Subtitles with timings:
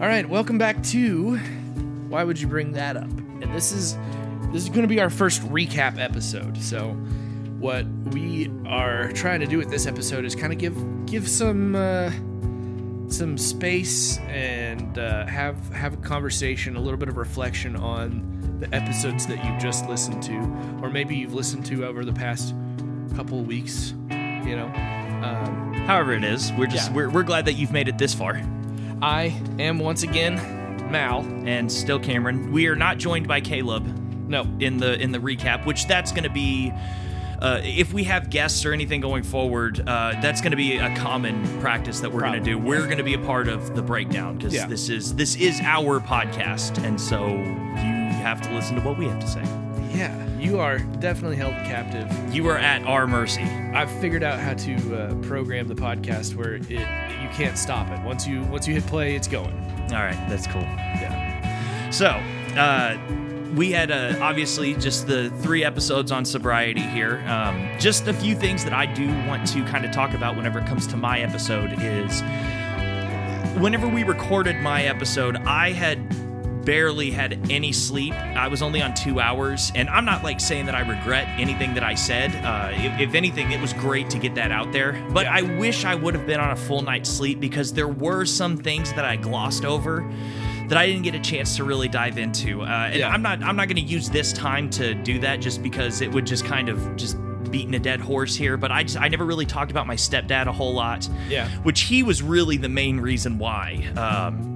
[0.00, 1.36] All right, welcome back to
[2.08, 3.04] Why Would You Bring That Up?
[3.04, 3.98] And this is
[4.50, 6.56] this is going to be our first recap episode.
[6.56, 6.92] So,
[7.58, 11.76] what we are trying to do with this episode is kind of give give some
[11.76, 12.10] uh,
[13.10, 18.74] some space and uh, have have a conversation, a little bit of reflection on the
[18.74, 20.36] episodes that you just listened to,
[20.82, 22.54] or maybe you've listened to over the past
[23.14, 23.92] couple of weeks.
[24.10, 24.66] You know,
[25.22, 26.96] um, However it is, we're just Yeah.
[26.96, 28.40] we're, we're glad that you've made it this far.
[29.02, 30.36] I am once again
[30.90, 31.20] Mal.
[31.46, 32.52] And still Cameron.
[32.52, 33.86] We are not joined by Caleb
[34.28, 36.72] No, in the in the recap, which that's going to be
[37.40, 40.94] uh, if we have guests or anything going forward, uh, that's going to be a
[40.96, 42.58] common practice that we're going to do.
[42.58, 44.66] We're going to be a part of the breakdown because Yeah.
[44.66, 49.06] this is this is our podcast, and so you have to listen to what we
[49.06, 49.42] have to say.
[49.90, 52.08] Yeah, you are definitely held captive.
[52.34, 53.42] You are at our mercy.
[53.42, 58.00] I've figured out how to uh, program the podcast where it you can't stop it.
[58.04, 59.52] Once you once you hit play, it's going.
[59.92, 60.62] All right, that's cool.
[60.62, 61.90] Yeah.
[61.90, 62.06] So,
[62.56, 62.96] uh,
[63.54, 67.22] we had uh, obviously just the three episodes on sobriety here.
[67.26, 70.60] Um, just a few things that I do want to kind of talk about whenever
[70.60, 72.22] it comes to my episode is
[73.60, 75.98] whenever we recorded my episode, I had
[76.64, 78.12] barely had any sleep.
[78.14, 81.74] I was only on two hours, and I'm not like saying that I regret anything
[81.74, 82.34] that I said.
[82.44, 84.92] Uh, if, if anything, it was great to get that out there.
[85.12, 85.34] But Yeah.
[85.36, 88.56] I wish I would have been on a full night's sleep because there were some
[88.56, 90.08] things that I glossed over
[90.68, 92.62] that I didn't get a chance to really dive into.
[92.62, 93.08] Uh, and Yeah.
[93.08, 96.12] I'm not I'm not going to use this time to do that just because it
[96.12, 97.16] would just kind of just
[97.50, 98.56] beating a dead horse here.
[98.56, 101.08] But I just I never really talked about my stepdad a whole lot.
[101.28, 101.48] Yeah.
[101.62, 103.84] which he was really the main reason why.
[103.96, 104.49] Um,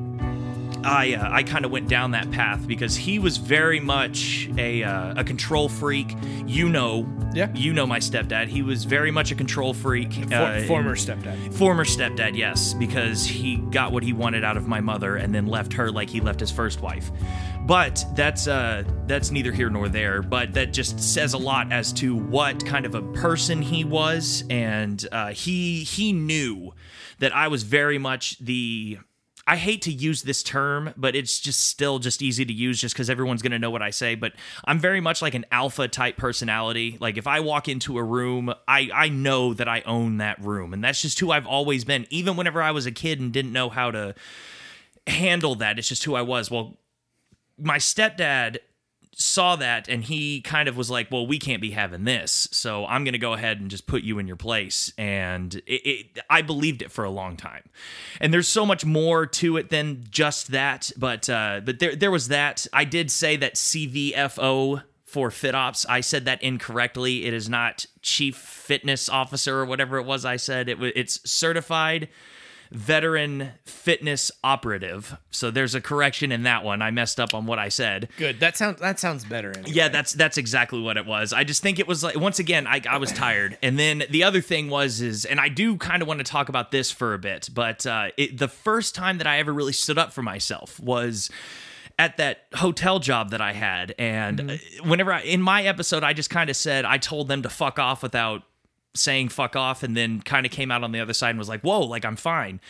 [0.85, 4.83] I uh, I kind of went down that path because he was very much a
[4.83, 6.15] uh, a control freak.
[6.47, 7.51] You know, Yeah.
[7.55, 8.49] you know my stepdad.
[8.49, 10.13] He was very much a control freak.
[10.13, 11.55] For, uh, former stepdad.
[11.55, 15.47] Former stepdad, yes, because he got what he wanted out of my mother and then
[15.47, 17.11] left her like he left his first wife.
[17.67, 21.93] But that's uh that's neither here nor there, but that just says a lot as
[21.95, 26.73] to what kind of a person he was and uh he he knew
[27.21, 28.99] that I was very much the
[29.47, 32.95] I hate to use this term, but it's just still just easy to use just
[32.95, 34.15] because everyone's going to know what I say.
[34.15, 34.33] But
[34.65, 36.97] I'm very much like an alpha type personality.
[36.99, 40.73] Like if I walk into a room, I, I know that I own that room.
[40.73, 42.07] And that's just who I've always been.
[42.11, 44.15] Even whenever I was a kid and didn't know how to
[45.07, 46.51] handle that, it's just who I was.
[46.51, 46.79] Well,
[47.59, 48.59] my stepdad
[49.17, 52.87] saw that and he kind of was like, "Well, we can't be having this, so
[52.87, 56.19] I'm going to go ahead and just put you in your place." And it, it,
[56.29, 57.69] I believed it for a long time.
[58.21, 62.11] And there's so much more to it than just that, but uh, but there there
[62.11, 62.67] was that.
[62.73, 65.87] I did say that CVFO for FitOps.
[65.89, 67.25] I said that incorrectly.
[67.27, 70.25] It is not Chief Fitness Officer or whatever it was.
[70.25, 70.79] I said it.
[70.81, 72.09] It's certified
[72.75, 75.17] veteran fitness operative.
[75.31, 76.83] So there's a correction in that one.
[76.83, 78.09] I messed up on what I said.
[78.19, 78.41] Good.
[78.41, 79.53] That sounds that sounds better.
[79.53, 79.71] Anyway.
[79.73, 81.33] Yeah, that's that's exactly what it was.
[81.33, 84.25] I just think it was like once again, I, I was tired, and then the
[84.25, 87.15] other thing was is, and I do kind of want to talk about this for
[87.15, 90.23] a bit, but uh, it, the first time that I ever really stood up for
[90.23, 91.31] myself was
[91.97, 96.13] at that hotel job that I had, and uh whenever I in my episode, I
[96.13, 98.43] just kind of said I told them to fuck off without
[98.95, 101.49] saying fuck off, and then kind of came out on the other side and was
[101.49, 102.61] like, whoa, like I'm fine.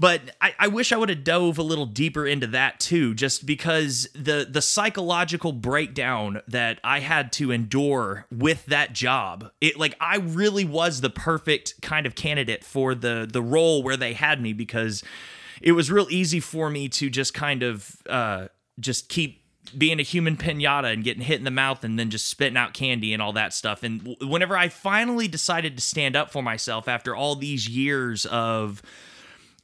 [0.00, 3.44] But I, I wish I would have dove a little deeper into that too, just
[3.44, 9.96] because the the psychological breakdown that I had to endure with that job, it like
[10.00, 14.40] I really was the perfect kind of candidate for the the role where they had
[14.40, 15.02] me because
[15.60, 18.46] it was real easy for me to just kind of uh,
[18.78, 19.42] just keep
[19.76, 22.74] being a human pinata and getting hit in the mouth and then just spitting out
[22.74, 23.82] candy and all that stuff.
[23.82, 28.82] And whenever I finally decided to stand up for myself after all these years of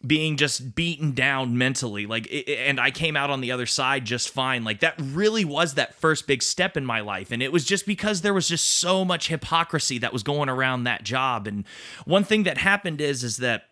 [0.06, 4.28] being just beaten down mentally like and i came out on the other side just
[4.28, 7.30] fine like that really was that first big step in my life.
[7.30, 10.84] And it was just because there was just so much hypocrisy that was going around
[10.84, 11.46] that job.
[11.46, 11.64] And
[12.04, 13.64] one thing that happened is is that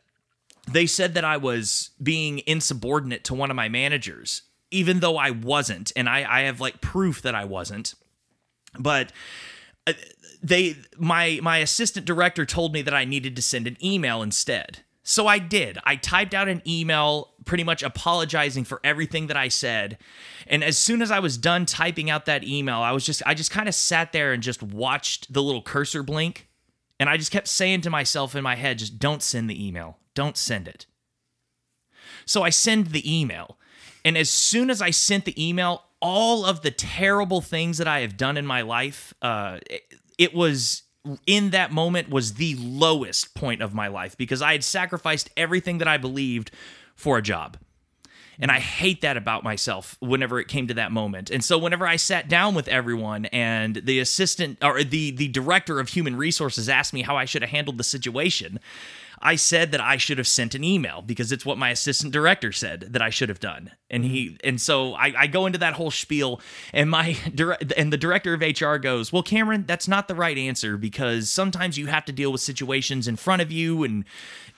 [0.70, 4.42] they said that i was being insubordinate to one of my managers
[4.72, 7.94] even though i wasn't and i i have like proof that i wasn't
[8.78, 9.12] but
[9.86, 9.92] uh,
[10.42, 14.80] they my my assistant director told me that I needed to send an email instead.
[15.04, 15.78] So I did.
[15.84, 19.98] I typed out an email pretty much apologizing for everything that I said.
[20.46, 23.34] And as soon as I was done typing out that email, I was just I
[23.34, 26.48] just kind of sat there and just watched the little cursor blink
[26.98, 29.98] and I just kept saying to myself in my head just don't send the email.
[30.14, 30.86] Don't send it.
[32.26, 33.58] So I send the email.
[34.04, 38.00] And as soon as I sent the email, all of the terrible things that I
[38.00, 39.82] have done in my life, uh, it,
[40.18, 40.82] it was
[41.26, 45.78] in that moment was the lowest point of my life because I had sacrificed everything
[45.78, 46.50] that I believed
[46.94, 47.56] for a job.
[48.38, 51.30] And I hate that about myself whenever it came to that moment.
[51.30, 55.78] And so whenever I sat down with everyone and the assistant or the the director
[55.78, 58.58] of human resources asked me how I should have handled the situation,
[59.22, 62.50] I said that I should have sent an email because it's what my assistant director
[62.50, 63.70] said that I should have done.
[63.88, 66.40] And he and so I, I go into that whole spiel
[66.72, 67.16] and my
[67.76, 71.78] and the director of HR goes, Well, Cameron, that's not the right answer because sometimes
[71.78, 74.04] you have to deal with situations in front of you and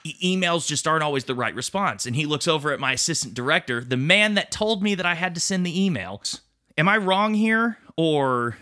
[0.02, 2.06] e- emails just aren't always the right response.
[2.06, 5.14] And he looks over at my assistant director, the man that told me that I
[5.14, 6.40] had to send the emails.
[6.78, 7.78] Am I wrong here?
[7.96, 8.56] Or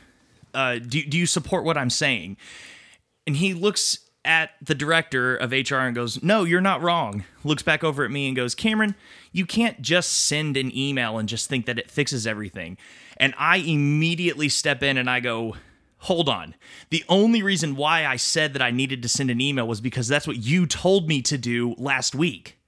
[0.52, 2.36] uh, do, do you support what I'm saying?
[3.26, 7.24] And he looks at the director of HR and goes, No, you're not wrong.
[7.44, 8.94] Looks back over at me and goes, Cameron,
[9.32, 12.76] you can't just send an email and just think that it fixes everything.
[13.16, 15.56] And I immediately step in and I go,
[15.98, 16.56] Hold on.
[16.90, 20.08] The only reason why I said that I needed to send an email was because
[20.08, 22.58] that's what you told me to do last week.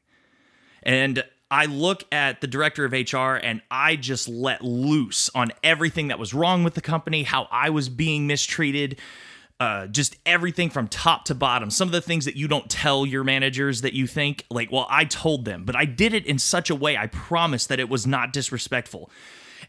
[0.85, 6.09] And I look at the director of HR and I just let loose on everything
[6.09, 9.01] that was wrong with the company, how I was being mistreated,
[9.61, 11.71] uh, just everything from top to bottom.
[11.71, 14.87] Some of the things that you don't tell your managers that you think, like, well,
[14.91, 17.89] I told them, but I did it in such a way I promised that it
[17.89, 19.11] was not disrespectful.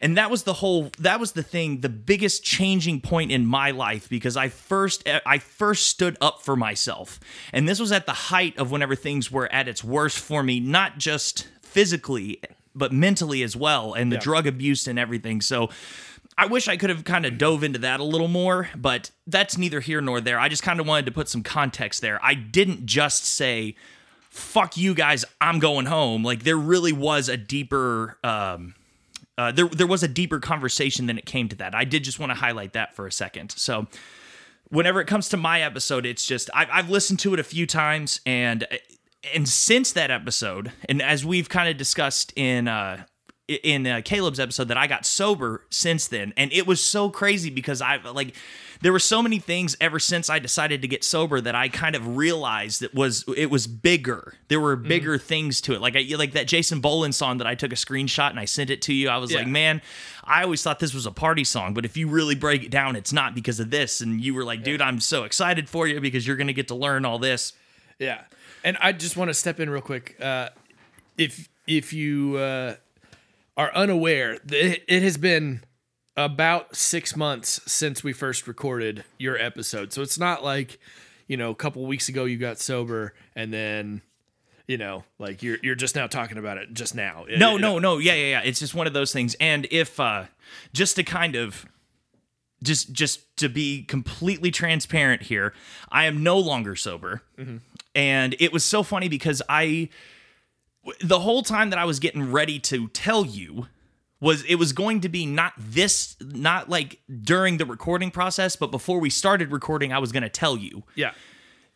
[0.02, 3.72] And that was the whole that was the thing, the biggest changing point in my
[3.72, 7.18] life because I first I first stood up for myself.
[7.54, 10.60] And this was at the height of whenever things were at its worst for me,
[10.60, 12.42] not just physically,
[12.76, 14.22] but mentally as well, and the Yeah.
[14.22, 15.40] drug abuse and everything.
[15.40, 15.70] So
[16.38, 19.58] I wish I could have kind of dove into that a little more, but that's
[19.58, 20.38] neither here nor there.
[20.38, 22.20] I just kind of wanted to put some context there.
[22.24, 23.76] I didn't just say,
[24.30, 26.24] fuck you guys, I'm going home.
[26.24, 28.76] Like there really was a deeper um
[29.38, 31.76] uh, there there was a deeper conversation than it came to that.
[31.76, 33.52] I did just want to highlight that for a second.
[33.52, 33.88] So
[34.70, 37.68] whenever it comes to my episode, it's just I, I've listened to it a few
[37.68, 38.66] times, and
[39.34, 43.04] and since that episode, and as we've kind of discussed in uh,
[43.48, 47.50] in uh, Caleb's episode, that I got sober since then, and it was so crazy
[47.50, 48.34] because I like
[48.82, 51.96] there were so many things ever since I decided to get sober that I kind
[51.96, 54.34] of realized it was it was bigger.
[54.48, 57.56] There were bigger things to it, like I, like that Jason Boland song that I
[57.56, 59.10] took a screenshot and I sent it to you.
[59.10, 59.40] I was Yeah.
[59.40, 59.82] like, man,
[60.24, 62.96] I always thought this was a party song, but if you really break it down,
[62.96, 64.02] it's not because of this.
[64.02, 66.76] And you were like, dude, I'm so excited for you because you're gonna get to
[66.76, 67.54] learn all this.
[68.00, 68.24] Yeah,
[68.64, 70.18] and I just want to step in real quick.
[70.20, 70.50] Uh,
[71.18, 72.76] if if you uh,
[73.58, 75.64] are unaware, it has been
[76.18, 80.80] about six months since we first recorded your episode, so it's not like
[81.28, 84.02] you know a couple weeks ago you got sober and then
[84.68, 87.26] you know like you're you're just now talking about it just now.
[87.38, 87.98] No, It- no, no.
[87.98, 88.42] Yeah, yeah, yeah.
[88.44, 89.36] It's just one of those things.
[89.40, 90.26] And if uh
[90.74, 91.66] just to kind of
[92.64, 95.54] just just to be completely transparent here,
[95.92, 97.22] I am no longer sober.
[97.94, 99.90] And it was so funny because I
[101.02, 103.68] the whole time that I was getting ready to tell you
[104.20, 108.72] was it was going to be not this not like during the recording process, but
[108.72, 111.12] before we started recording I was going to tell you yeah.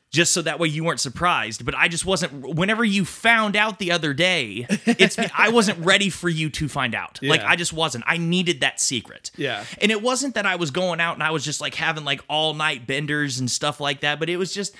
[0.10, 1.66] just so that way you weren't surprised.
[1.66, 2.56] But I just wasn't.
[2.56, 6.96] Whenever you found out the other day, it's I wasn't ready for you to find
[6.96, 7.20] out.
[7.22, 8.06] Like I just wasn't.
[8.08, 9.32] I needed that secret.
[9.36, 9.66] Yeah.
[9.82, 12.22] And it wasn't that I was going out and I was just like having like
[12.30, 14.20] all night benders and stuff like that.
[14.20, 14.74] But it was just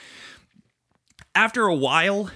[1.36, 2.32] after a while,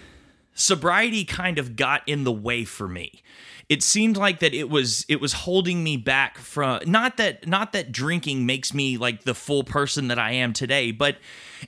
[0.53, 3.21] sobriety kind of got in the way for me.
[3.69, 7.71] It seemed like that it was it was holding me back from not that not
[7.73, 11.17] that drinking makes me like the full person that I am today, but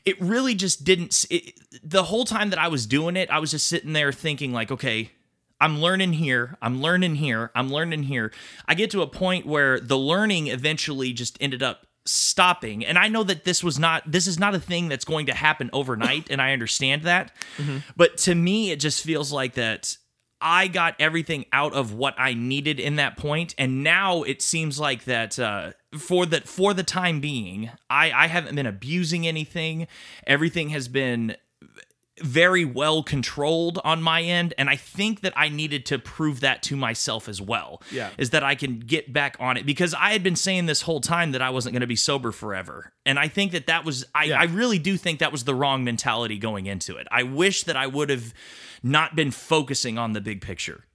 [0.04, 3.52] it really just didn't it, the whole time that I was doing it, I was
[3.52, 5.12] just sitting there thinking like, okay,
[5.60, 8.32] I'm learning here, I'm learning here, I'm learning here.
[8.68, 12.86] I get to a point where the learning eventually just ended up stopping.
[12.86, 15.34] And i know that this was not this is not a thing that's going to
[15.34, 17.32] happen overnight and i understand that.
[17.96, 19.98] But to me it just feels like that
[20.42, 24.78] i got everything out of what i needed in that point and now it seems
[24.78, 29.88] like that uh, for the for the time being i i haven't been abusing anything.
[30.28, 31.36] Everything has been
[32.22, 36.64] very well controlled on my end and i think that i needed to prove that
[36.64, 38.10] to myself as well Yeah.
[38.18, 41.02] is that i can get back on it because i had been saying this whole
[41.02, 44.06] time that i wasn't going to be sober forever and i think that that was
[44.16, 44.40] I, Yeah.
[44.40, 47.76] I really do think that was the wrong mentality going into it i wish that
[47.76, 48.34] i would have
[48.82, 50.86] not been focusing on the big picture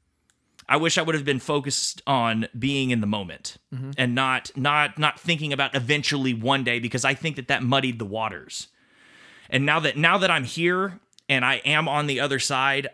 [0.73, 3.91] I wish I would have been focused on being in the moment mm-hmm.
[3.99, 7.99] and not not not thinking about eventually one day because I think that that muddied
[7.99, 8.69] the waters.
[9.49, 11.01] And now that now that I'm here
[11.31, 12.89] and I am on the other side,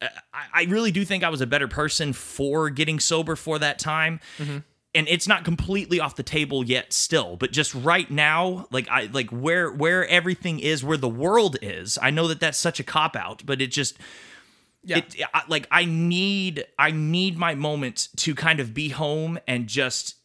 [0.00, 3.60] uh, I, I really do think I was a better person for getting sober for
[3.60, 4.18] that time.
[4.38, 4.58] Mm-hmm.
[4.94, 9.08] And it's not completely off the table yet still, but just right now, like I
[9.12, 11.98] like where where everything is, where the world is.
[12.02, 13.96] I know that that's such a cop out, but it just
[14.84, 14.98] Yeah.
[14.98, 19.66] It, I, like I need I need my moment to kind of be home and
[19.66, 20.16] just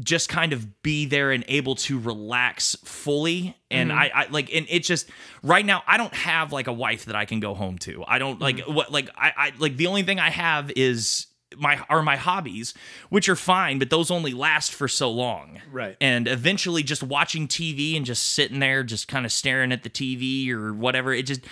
[0.00, 3.98] just kind of be there and able to relax fully and Mm-hmm.
[3.98, 5.08] I, I like and it just
[5.42, 8.18] right now i don't have like a wife that i can go home to i
[8.18, 8.74] don't like Mm-hmm.
[8.74, 11.26] what like I, I like the only thing i have is
[11.58, 12.72] my are my hobbies
[13.10, 15.96] which are fine but those only last for so long Right.
[16.00, 19.90] and eventually just watching tv and just sitting there just kind of staring at the
[19.90, 21.42] tv or whatever it just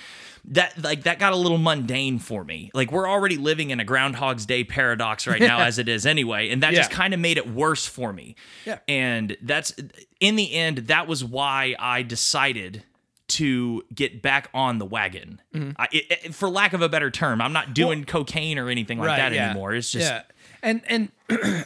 [0.47, 3.85] that like that got a little mundane for me like we're already living in a
[3.85, 7.37] groundhog's day paradox right now as it is anyway and that just kind of made
[7.37, 8.79] it worse for me Yeah.
[8.89, 9.75] and that's
[10.19, 12.85] in the end that was why i decided
[13.29, 15.71] to get back on the wagon Mm-hmm.
[15.79, 18.99] I, it, it- for lack of a better term i'm not doing cocaine or anything
[18.99, 19.51] like that yeah.
[19.51, 20.23] anymore it's just yeah,
[20.63, 21.11] and and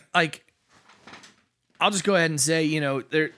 [0.15, 0.45] like,
[1.81, 3.31] I'll just go ahead and say, you know, there,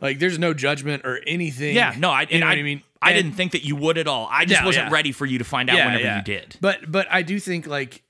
[0.00, 1.74] like, there's no judgment or anything.
[1.74, 2.82] yeah no i you know I, what I mean.
[3.00, 4.92] I And- didn't think that you would at all i just Yeah, wasn't yeah.
[4.94, 8.02] ready for you to find out whenever you did But but I do think like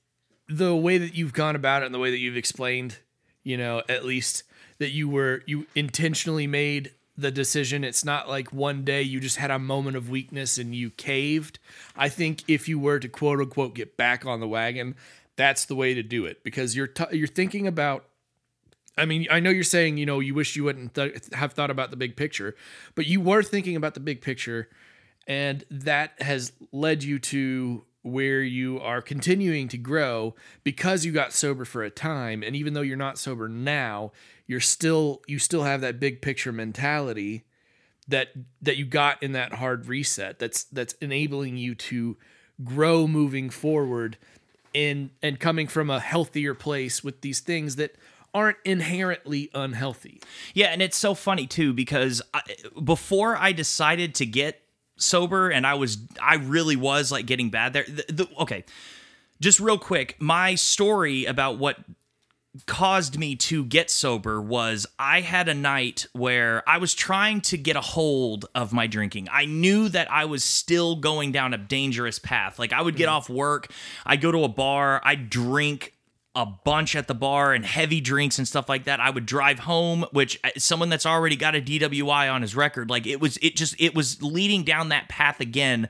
[0.48, 2.96] the way that you've gone about it and the way that you've explained,
[3.44, 4.44] you know, at least
[4.78, 7.84] that you were you intentionally made the decision.
[7.84, 11.58] It's not like one day you just had a moment of weakness and you caved.
[11.96, 14.94] I think if you were to quote unquote get back on the wagon,
[15.36, 18.06] that's the way to do it because you're t- you're thinking about
[18.98, 21.70] I mean, I know you're saying, you know, you wish you wouldn't th- have thought
[21.70, 22.54] about the big picture,
[22.94, 24.68] but you were thinking about the big picture,
[25.26, 31.32] and that has led you to where you are continuing to grow because you got
[31.32, 32.42] sober for a time.
[32.42, 34.12] And even though you're not sober now,
[34.46, 37.44] you're still you still have that big picture mentality
[38.06, 38.28] that
[38.62, 40.38] that you got in that hard reset.
[40.38, 42.16] That's that's enabling you to
[42.64, 44.16] grow moving forward
[44.74, 47.94] in and coming from a healthier place with these things that
[48.38, 50.22] aren't inherently unhealthy.
[50.54, 52.42] Yeah, and it's so funny too because I,
[52.82, 54.62] before I decided to get
[54.96, 57.84] sober, and I was, I really was like getting bad there.
[57.84, 58.64] The, the, okay,
[59.40, 61.78] just real quick, my story about what
[62.66, 67.58] caused me to get sober was I had a night where I was trying to
[67.58, 69.28] get a hold of my drinking.
[69.30, 72.58] I knew that I was still going down a dangerous path.
[72.58, 73.16] Like I would get mm-hmm.
[73.16, 73.72] off work,
[74.06, 75.94] I'd go to a bar, I'd drink
[76.38, 79.00] a bunch at the bar and heavy drinks and stuff like that.
[79.00, 82.88] I would drive home, which uh, someone that's already got a DWI on his record,
[82.88, 85.88] like it was it just it was leading down that path again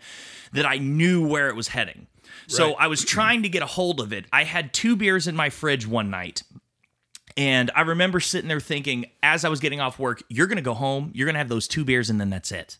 [0.54, 2.06] that I knew where it was heading.
[2.46, 4.24] So I was trying to get a hold of it.
[4.32, 6.42] I had two beers in my fridge one night.
[7.36, 10.62] And I remember sitting there thinking, as I was getting off work, you're going to
[10.62, 12.78] go home, you're going to have those two beers, and then that's it.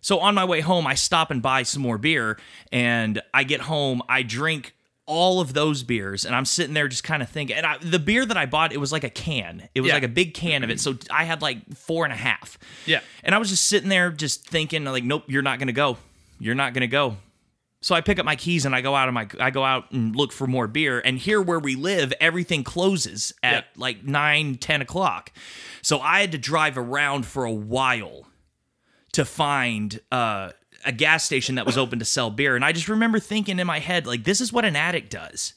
[0.00, 2.38] So on my way home, I stop and buy some more beer.
[2.72, 4.74] And I get home, I drink
[5.06, 7.56] all of those beers, and I'm sitting there just kind of thinking.
[7.56, 9.94] And I, the beer that I bought, it was like a can, it was Yeah.
[9.94, 10.80] like a big can of it.
[10.80, 12.58] So I had like four and a half.
[12.86, 13.00] Yeah.
[13.22, 15.98] And I was just sitting there, just thinking, like, nope, you're not to go.
[16.38, 17.16] You're not to go.
[17.82, 19.90] So I pick up my keys and I go out of my I go out
[19.92, 21.02] and look for more beer.
[21.04, 25.32] And here where we live, everything closes at like 9, 10 o'clock.
[25.82, 28.26] So I had to drive around for a while
[29.12, 30.52] to find uh,
[30.84, 32.56] a gas station that was open to sell beer.
[32.56, 35.54] And I just remember thinking in my head, like, this is what an addict does.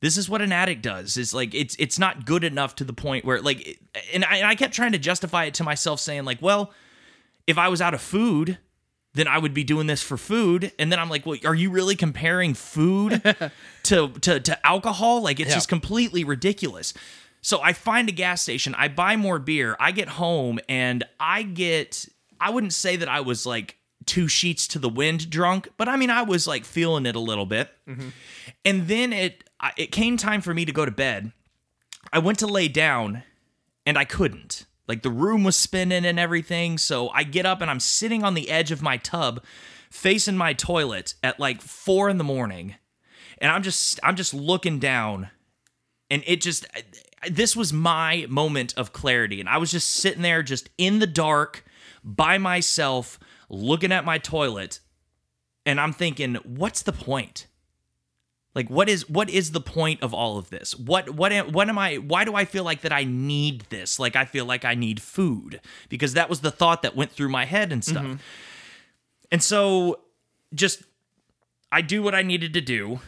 [0.00, 1.16] This is what an addict does.
[1.16, 3.78] It's like it's it's not good enough to the point where like,
[4.12, 6.70] and I, and I kept trying to justify it to myself, saying like, well,
[7.46, 8.58] if I was out of food,
[9.14, 10.70] then I would be doing this for food.
[10.78, 13.22] And then I'm like, well, are you really comparing food
[13.84, 15.22] to, to to alcohol?
[15.22, 15.54] Like it's Yeah.
[15.56, 16.92] just completely ridiculous.
[17.40, 21.42] So I find a gas station, I buy more beer, I get home, and I
[21.42, 22.06] get
[22.38, 25.96] I wouldn't say that I was like two sheets to the wind drunk, but I
[25.96, 27.70] mean I was like feeling it a little bit.
[27.88, 28.08] Mm-hmm.
[28.64, 31.32] And then it I- it came time for me to go to bed.
[32.12, 33.22] I went to lay down
[33.84, 34.66] and I couldn't.
[34.88, 36.78] Like the room was spinning and everything.
[36.78, 39.42] So I get up and I'm sitting on the edge of my tub,
[39.90, 42.76] facing my toilet at like four in the morning,
[43.38, 45.30] and I'm just I'm just looking down,
[46.10, 46.66] and it just
[47.28, 51.06] this was my moment of clarity, and I was just sitting there, just in the
[51.08, 51.64] dark,
[52.04, 53.18] by myself,
[53.48, 54.80] looking at my toilet,
[55.64, 57.46] and I'm thinking, what's the point?
[58.56, 60.74] Like what is what is the point of all of this?
[60.74, 63.98] What what am, what am I why do I feel like that I need this?
[63.98, 65.60] Like I feel like I need food
[65.90, 68.04] because that was the thought that went through my head and stuff.
[68.04, 68.14] Mm-hmm.
[69.30, 70.00] And so
[70.54, 70.82] just
[71.70, 73.00] I do what I needed to do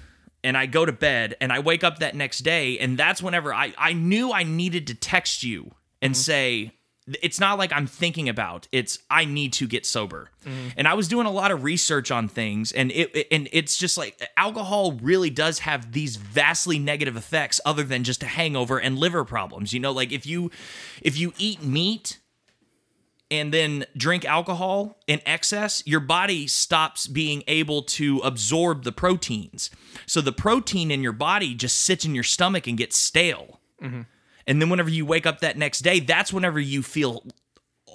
[0.45, 3.55] and I go to bed and I wake up that next day and that's whenever
[3.55, 5.71] I I knew I needed to text you
[6.03, 6.21] and mm-hmm.
[6.21, 6.73] say
[7.23, 10.31] it's not like I'm thinking about it's I need to get sober.
[10.45, 10.69] Mm-hmm.
[10.77, 13.77] And I was doing a lot of research on things and it it- and it's
[13.79, 18.79] just like alcohol really does have these vastly negative effects other than just a hangover
[18.79, 19.73] and liver problems.
[19.73, 20.51] You know, like if you
[21.03, 22.19] if you eat meat
[23.31, 29.71] and then drink alcohol in excess, your body stops being able to absorb the proteins.
[30.07, 33.61] So the protein in your body just sits in your stomach and gets stale.
[33.83, 34.03] Mm-hmm.
[34.49, 37.23] And then whenever you wake up that next day, that's whenever you feel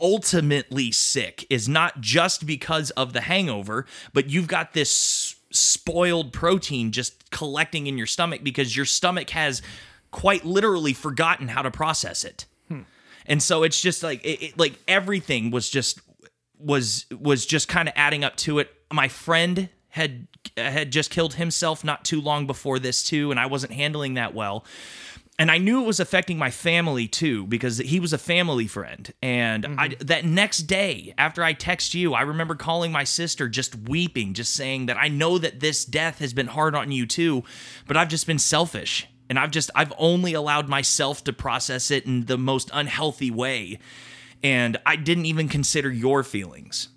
[0.01, 6.91] ultimately sick is not just because of the hangover, but you've got this spoiled protein
[6.91, 9.62] just collecting in your stomach because your stomach has
[10.12, 12.45] quite literally forgotten how to process it.
[12.67, 12.81] Hmm.
[13.25, 16.00] And so it's just like it, it- like everything was just
[16.60, 18.72] was was just kind of adding up to it.
[18.91, 23.45] My friend had had just killed himself not too long before this too and I
[23.45, 24.65] wasn't handling that well
[25.40, 29.12] and I knew it was affecting my family too because he was a family friend.
[29.22, 30.06] And I, mm-hmm.
[30.06, 34.54] that next day, after I text you, I remember calling my sister, just weeping, just
[34.54, 37.44] saying that I know that this death has been hard on you too,
[37.88, 42.06] but I've just been selfish, and I've just I've only allowed myself to process it
[42.06, 43.80] in the most unhealthy way,
[44.44, 46.90] and I didn't even consider your feelings.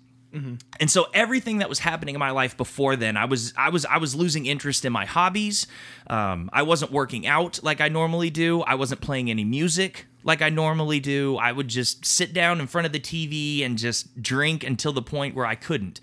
[0.79, 3.85] And so everything that was happening in my life before then, I was I was
[3.85, 5.67] I was losing interest in my hobbies.
[6.07, 8.61] Um, I wasn't working out like I normally do.
[8.61, 11.37] I wasn't playing any music like I normally do.
[11.37, 15.01] I would just sit down in front of the TV and just drink until the
[15.01, 16.01] point where I couldn't.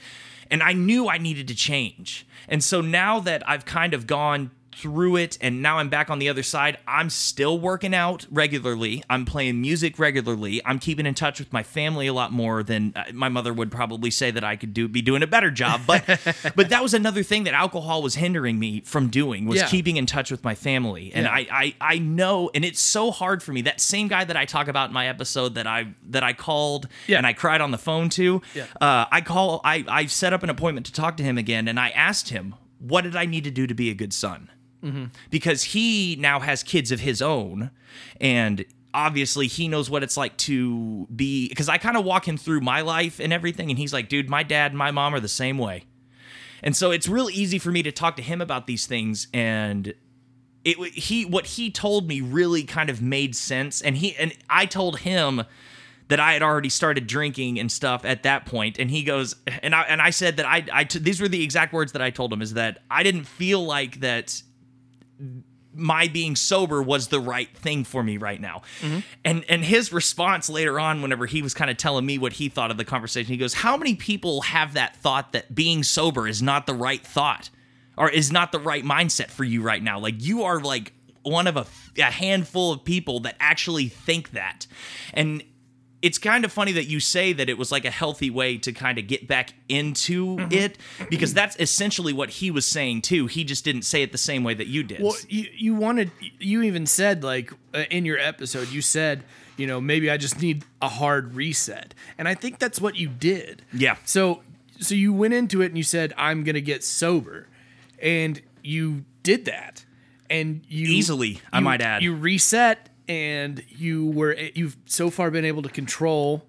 [0.50, 2.26] And I knew I needed to change.
[2.48, 6.18] And so now that I've kind of gone through it and now I'm back on
[6.18, 6.78] the other side.
[6.86, 9.02] I'm still working out regularly.
[9.08, 10.60] I'm playing music regularly.
[10.64, 13.70] I'm keeping in touch with my family a lot more than uh, my mother would
[13.70, 15.82] probably say that I could do be doing a better job.
[15.86, 16.04] But
[16.56, 19.68] but that was another thing that alcohol was hindering me from doing was Yeah.
[19.68, 21.12] keeping in touch with my family.
[21.14, 21.32] And Yeah.
[21.32, 23.62] I, I I know and it's so hard for me.
[23.62, 26.88] That same guy that I talk about in my episode that I that I called
[27.06, 27.18] Yeah.
[27.18, 28.42] and I cried on the phone to.
[28.80, 31.78] Uh, I call I I set up an appointment to talk to him again and
[31.80, 34.50] I asked him what did I need to do to be a good son
[34.84, 35.04] Mm-hmm.
[35.30, 37.70] because he now has kids of his own
[38.20, 42.36] and obviously he knows what it's like to be because I kind of walk him
[42.36, 45.20] through my life and everything and he's like dude my dad and my mom are
[45.20, 45.84] the same way.
[46.62, 49.94] And so it's real easy for me to talk to him about these things and
[50.64, 54.66] it he what he told me really kind of made sense and he and I
[54.66, 55.44] told him
[56.08, 59.74] that I had already started drinking and stuff at that point and he goes and
[59.74, 62.10] I and I said that I I t- these were the exact words that I
[62.10, 64.42] told him is that I didn't feel like that
[65.76, 68.62] my being sober was the right thing for me right now.
[68.80, 69.00] Mm-hmm.
[69.24, 72.48] And and his response later on whenever he was kind of telling me what he
[72.48, 76.28] thought of the conversation he goes, "How many people have that thought that being sober
[76.28, 77.50] is not the right thought
[77.96, 79.98] or is not the right mindset for you right now?
[79.98, 81.66] Like you are like one of a,
[81.98, 84.66] a handful of people that actually think that."
[85.12, 85.42] And
[86.04, 88.74] it's kind of funny that you say that it was like a healthy way to
[88.74, 90.76] kind of get back into it
[91.08, 93.26] because that's essentially what he was saying too.
[93.26, 95.00] He just didn't say it the same way that you did.
[95.00, 99.24] Well, you you wanted you even said like uh, in your episode you said
[99.56, 103.08] you know maybe I just need a hard reset, and I think that's what you
[103.08, 103.62] did.
[103.72, 103.96] Yeah.
[104.04, 104.42] So
[104.78, 107.48] so you went into it and you said I'm gonna get sober,
[107.98, 109.86] and you did that,
[110.28, 112.02] and you Easily, I might add.
[112.02, 116.44] You reset, and you were you've so far been able to control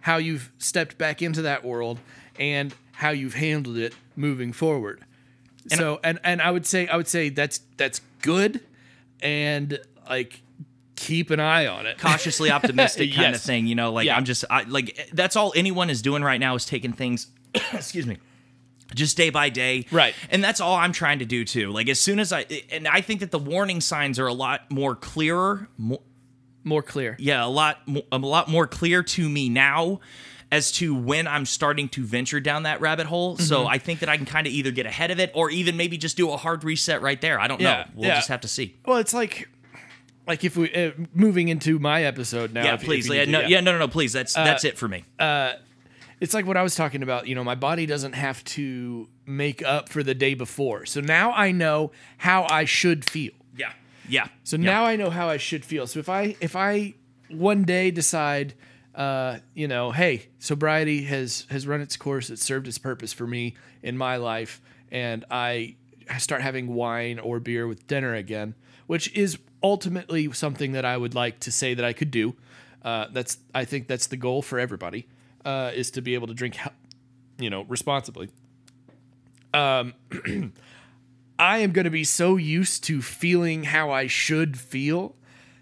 [0.00, 1.98] how you've stepped back into that world
[2.38, 5.00] and how you've handled it moving forward.
[5.68, 8.60] so and and I would say I would say that's that's good
[9.22, 10.42] and like
[10.96, 11.98] keep an eye on it.
[11.98, 14.16] cautiously optimistic kind of thing, you know, like Yeah.
[14.16, 17.26] I'm just I, like that's all anyone is doing right now is taking things
[17.72, 18.18] excuse me
[18.94, 20.14] just day by day Right.
[20.30, 23.00] and that's all i'm trying to do too like as soon as i and i
[23.00, 26.00] think that the warning signs are a lot more clearer more,
[26.64, 27.16] More clear.
[27.18, 27.78] yeah a lot
[28.12, 30.00] a lot more clear to me now
[30.52, 33.44] as to when i'm starting to venture down that rabbit hole Mm-hmm.
[33.44, 35.76] so i think that i can kind of either get ahead of it or even
[35.76, 38.16] maybe just do a hard reset right there i don't Yeah, know we'll yeah.
[38.16, 39.48] just have to see Well, it's like
[40.26, 42.62] like if we uh, moving into my episode now.
[42.64, 44.64] yeah if- if please you yeah, no, to, yeah no no no please that's that's
[44.64, 45.04] it for me
[46.20, 47.26] it's like what I was talking about.
[47.26, 50.84] You know, my body doesn't have to make up for the day before.
[50.86, 53.32] So now I know how I should feel.
[53.56, 53.72] yeah
[54.08, 55.86] yeah So now I know how I should feel.
[55.86, 56.94] So if I if I
[57.28, 58.54] one day decide,
[58.94, 62.28] uh, you know, hey, sobriety has has run its course.
[62.28, 65.76] It served its purpose for me in my life, and I
[66.18, 68.54] start having wine or beer with dinner again,
[68.88, 72.34] which is ultimately something that I would like to say that I could do.
[72.82, 75.06] Uh, that's I think that's the goal for everybody
[75.44, 76.56] uh, is to be able to drink,
[77.38, 78.28] you know, responsibly.
[79.52, 79.94] Um,
[81.38, 85.16] I am going to be so used to feeling how I should feel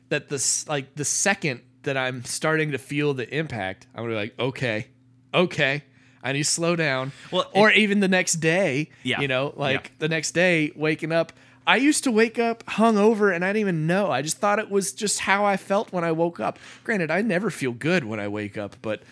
[0.09, 4.15] that this like the second that I'm starting to feel the impact, I'm going to
[4.17, 4.87] be like, okay,
[5.33, 5.85] okay,
[6.23, 7.13] I need to slow down.
[7.31, 9.21] Well, or even the next day, Yeah.
[9.21, 9.91] you know, like Yeah.
[10.01, 11.33] the next day waking up.
[11.67, 14.11] I used to wake up hungover and I didn't even know.
[14.11, 16.59] I just thought it was just how I felt when I woke up.
[16.83, 19.03] Granted, I never feel good when I wake up, but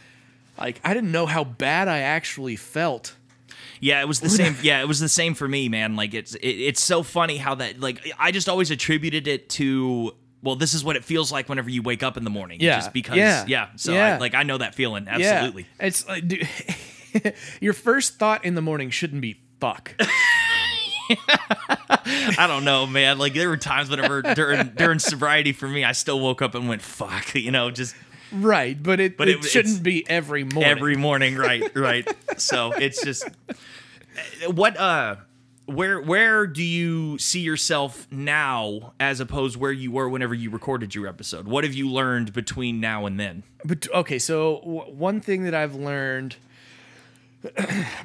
[0.58, 3.14] Like I didn't know how bad I actually felt.
[3.80, 4.56] Yeah, it was the same.
[4.62, 5.96] Yeah, it was the same for me, man.
[5.96, 10.12] Like it's it, it's so funny how that like I just always attributed it to
[10.42, 12.60] well, this is what it feels like whenever you wake up in the morning.
[12.60, 13.16] Yeah, just because.
[13.16, 14.14] yeah, Yeah, so yeah.
[14.14, 15.66] I, like I know that feeling absolutely.
[15.80, 15.86] Yeah.
[15.86, 16.48] It's like dude,
[17.60, 19.94] your first thought in the morning shouldn't be fuck.
[21.08, 23.18] I don't know, man.
[23.18, 26.68] Like there were times whenever during during sobriety for me, I still woke up and
[26.68, 27.34] went fuck.
[27.34, 27.94] You know, just
[28.32, 30.64] right, but it, But it, it- shouldn't be every morning.
[30.70, 32.06] every morning right right.
[32.38, 33.24] So it's just
[34.48, 35.16] what uh
[35.66, 40.94] where where do you see yourself now as opposed where you were whenever you recorded
[40.94, 41.48] your episode?
[41.48, 43.42] What have you learned between now and then?
[43.64, 46.36] But okay, so w- one thing that I've learned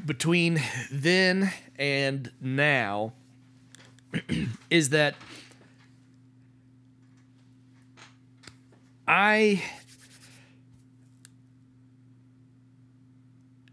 [0.06, 0.60] between
[0.92, 3.14] then and now
[4.72, 5.14] is that
[9.08, 9.62] I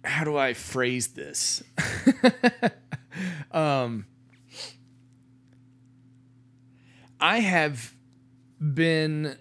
[0.08, 1.62] how do I phrase this?
[3.52, 4.06] um
[7.20, 7.94] I have
[8.60, 9.36] been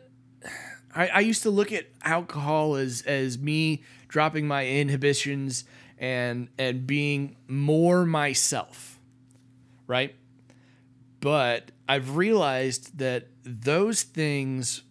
[0.96, 5.64] I, I used to look at alcohol as as me dropping my inhibitions
[5.98, 9.00] and and being more myself,
[9.86, 10.16] right?
[11.20, 14.84] But I've realized that those things,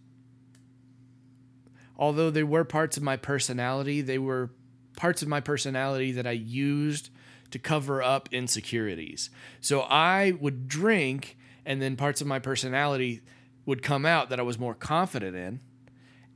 [1.96, 4.50] although they were parts of my personality, they were
[4.96, 7.10] parts of my personality that I used
[7.50, 9.30] to cover up insecurities.
[9.60, 13.22] So I would drink, and then parts of my personality
[13.64, 15.60] would come out that I was more confident in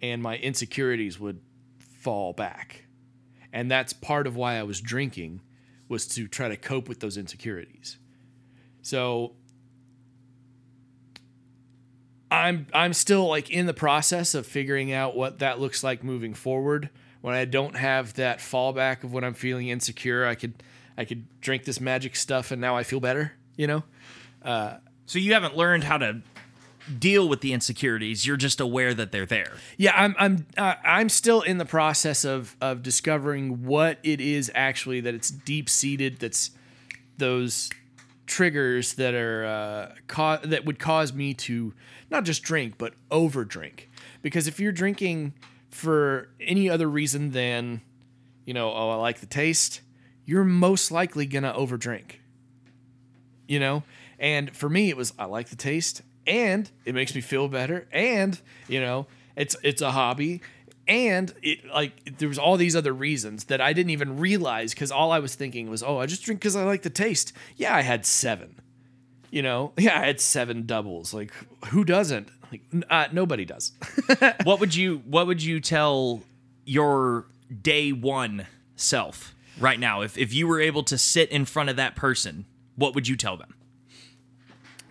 [0.03, 1.41] and my insecurities would
[1.79, 2.87] fall back.
[3.53, 5.41] And that's part of why I was drinking
[5.89, 7.99] was to try to cope with those insecurities.
[8.83, 9.35] So
[12.31, 16.33] I'm I'm still like in the process of figuring out what that looks like moving
[16.33, 16.91] forward.
[17.21, 20.55] When I don't have that fallback of when I'm feeling insecure, I could
[20.97, 23.85] I could drink this magic stuff and now I feel better, you know?
[25.07, 26.23] so you haven't learned how to
[26.99, 31.09] deal with the insecurities you're just aware that they're there Yeah, I'm I'm uh, I'm
[31.11, 36.19] still in the process of of discovering what it is actually that it's deep seated.
[36.21, 36.51] That's
[37.19, 37.71] those
[38.27, 41.75] triggers that are uh, ca- that would cause me to
[42.11, 43.91] not just drink but over drink.
[44.23, 45.35] Because if you're drinking
[45.71, 47.81] for any other reason than
[48.45, 49.81] you know, oh, I like the taste,
[50.25, 52.15] you're most likely gonna overdrink.
[53.49, 53.83] you know?
[54.19, 57.89] And for me it was i like the taste and it makes me feel better
[57.91, 60.43] and you know it's it's a hobby
[60.87, 64.91] and it like there was all these other reasons that i didn't even realize because
[64.93, 67.33] all i was thinking was oh i just drink because i like the taste.
[67.57, 68.57] Yeah i had seven.
[69.31, 69.73] You know?
[69.79, 71.15] Yeah i had seven doubles.
[71.15, 71.33] Like
[71.69, 73.73] who doesn't like uh, nobody does.
[74.45, 76.23] What would you what would you tell
[76.65, 77.27] your
[77.63, 80.03] day one self right now?
[80.03, 82.47] If if you were able to sit in front of that person
[82.81, 83.55] what would you tell them?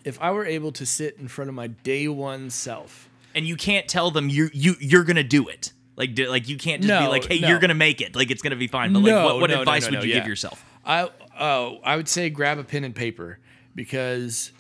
[0.05, 3.09] If i were able to sit in front of my day one self.
[3.35, 5.73] And you can't tell them you you you're gonna do it.
[5.95, 7.49] Like do, like you can't just be like hey no.
[7.49, 8.15] you're gonna make it.
[8.15, 9.99] Like it's gonna be fine but like No, what, what no, no, advice no, would
[9.99, 10.19] no, you yeah.
[10.19, 10.63] give yourself?
[10.85, 13.39] I oh I would say grab a pen and paper
[13.75, 14.51] because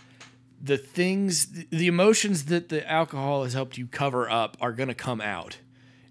[0.61, 4.95] the things the emotions that the alcohol has helped you cover up are going to
[4.95, 5.57] come out.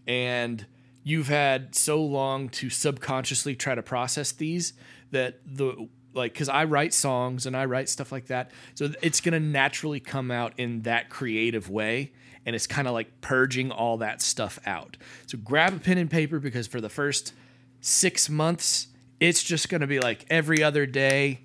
[0.07, 0.65] And
[1.03, 4.73] you've had so long to subconsciously try to process these
[5.11, 9.21] that the like cuz I write songs and I write stuff like that so it's
[9.21, 12.13] going to naturally come out in that creative way
[12.49, 14.97] and it's kind of like purging all that stuff out.
[15.27, 17.35] So grab a pen and paper because for the first
[17.83, 18.89] six months,
[19.21, 21.41] it's just going to be like every other day,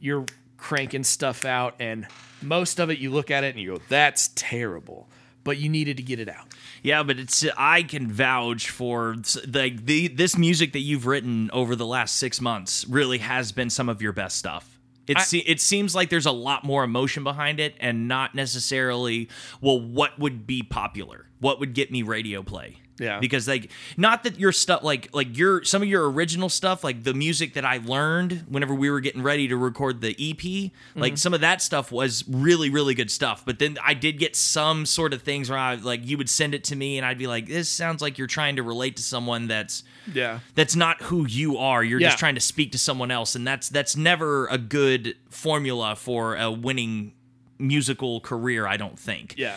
[0.00, 0.26] you're
[0.60, 2.06] cranking stuff out, and
[2.42, 5.08] most of it you look at it and you go, "That's terrible,"
[5.42, 6.46] but you needed to get it out.
[6.82, 9.16] Yeah, but it's I can vouch for
[9.52, 13.70] like the this music that you've written over the last six months really has been
[13.70, 14.78] some of your best stuff.
[15.06, 18.34] It I- se- it seems like there's a lot more emotion behind it, and not
[18.34, 19.28] necessarily
[19.60, 22.76] well, what would be popular, what would get me radio play.
[23.00, 23.18] Yeah.
[23.18, 27.02] because like not that your stuff like like your some of your original stuff like
[27.02, 31.14] the music that I learned whenever we were getting ready to record the EP like
[31.14, 31.16] mm-hmm.
[31.16, 34.84] some of that stuff was really really good stuff but then I did get some
[34.84, 37.26] sort of things where I like you would send it to me and I'd be
[37.26, 39.82] like this sounds like you're trying to relate to someone that's
[40.12, 40.40] Yeah.
[40.54, 42.08] that's not who you are you're Yeah.
[42.08, 46.36] just trying to speak to someone else and that's that's never a good formula for
[46.36, 47.14] a winning
[47.58, 49.56] musical career I don't think Yeah.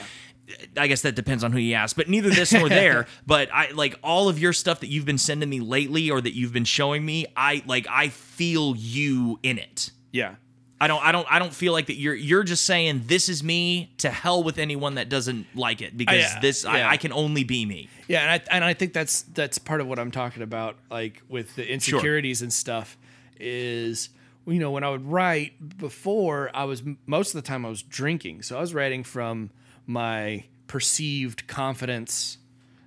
[0.76, 3.08] I guess that depends on who you ask, but neither this nor there.
[3.26, 6.36] but I like all of your stuff that you've been sending me lately or that
[6.36, 7.26] you've been showing me.
[7.36, 9.92] I like I feel you in it.
[10.12, 10.36] Yeah.
[10.84, 13.42] I don't I don't I don't feel like that you're you're just saying this is
[13.42, 16.72] me to hell with anyone that doesn't like it because yeah, this yeah.
[16.72, 17.88] I, I can only be me.
[18.10, 21.22] Yeah, and I and I think that's that's part of what I'm talking about, like
[21.30, 22.98] with the insecurities and stuff,
[23.40, 24.10] is
[24.46, 27.82] you know when I would write before I was most of the time I was
[27.82, 29.52] drinking, so I was writing from
[29.86, 32.38] my perceived confidence.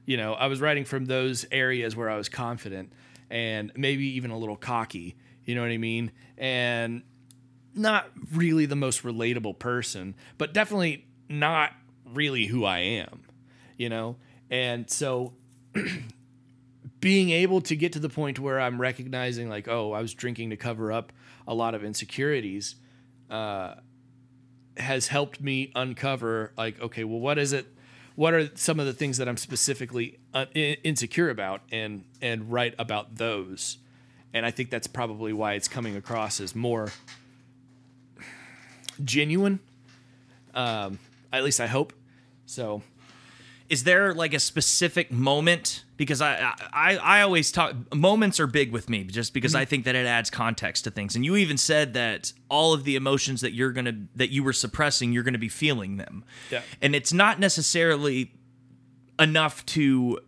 [0.07, 2.93] You know, I was writing from those areas where I was confident
[3.31, 5.17] and maybe even a little cocky.
[5.45, 6.13] You know what I mean?
[6.39, 7.03] And
[7.75, 11.73] not really the most relatable person, but definitely not
[12.13, 13.21] really who I am,
[13.77, 14.17] you know?
[14.51, 15.35] And so
[17.01, 20.51] being able to get to the point where I'm recognizing, like, oh, I was drinking
[20.51, 21.13] to cover up
[21.47, 22.77] a lot of insecurities,
[23.31, 23.75] uh,
[24.79, 27.67] has helped me uncover, like, okay, well, what is it?
[28.15, 32.75] What are some of the things that I'm specifically uh, insecure about, and and write
[32.79, 33.79] about those,
[34.33, 36.89] and I think that's probably why it's coming across as more
[39.05, 39.61] genuine.
[40.55, 40.99] Um,
[41.33, 41.93] at least I hope.
[42.47, 42.83] So
[43.69, 45.85] Is there like a specific moment?
[45.97, 49.63] Because I I, I always talk moments are big with me just because mm-hmm.
[49.63, 51.17] I think that it adds context to things.
[51.17, 54.53] And you even said that all of the emotions that you're gonna that you were
[54.53, 56.25] suppressing, you're gonna be feeling them.
[56.51, 56.63] Yeah.
[56.81, 58.33] And it's not necessarily
[59.19, 60.21] enough to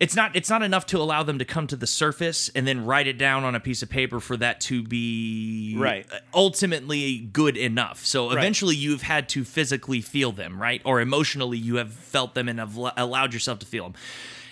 [0.00, 2.84] it's not it's not enough to allow them to come to the surface and then
[2.84, 6.06] write it down on a piece of paper for that to be Right.
[6.34, 8.04] ultimately good enough.
[8.04, 10.80] So eventually you've had to physically feel them, right?
[10.84, 13.94] Or emotionally you have felt them and have l- allowed yourself to feel them.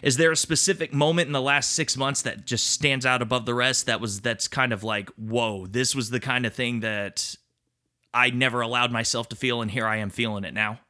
[0.03, 3.47] Is there a specific moment in the last 6 months that just stands out above
[3.47, 6.81] the rest that was that's kind of like, "Whoa, this was the kind of thing
[6.81, 7.37] that
[8.13, 10.81] I never allowed myself to feel and here I am feeling it now."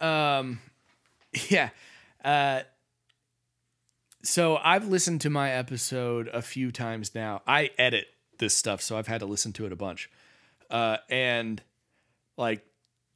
[0.00, 0.60] um
[1.48, 1.70] yeah.
[2.24, 2.60] Uh,
[4.22, 7.42] so I've listened to my episode a few times now.
[7.46, 8.06] I edit
[8.38, 10.10] this stuff, so I've had to listen to it a bunch.
[10.68, 11.62] Uh, and
[12.36, 12.64] like,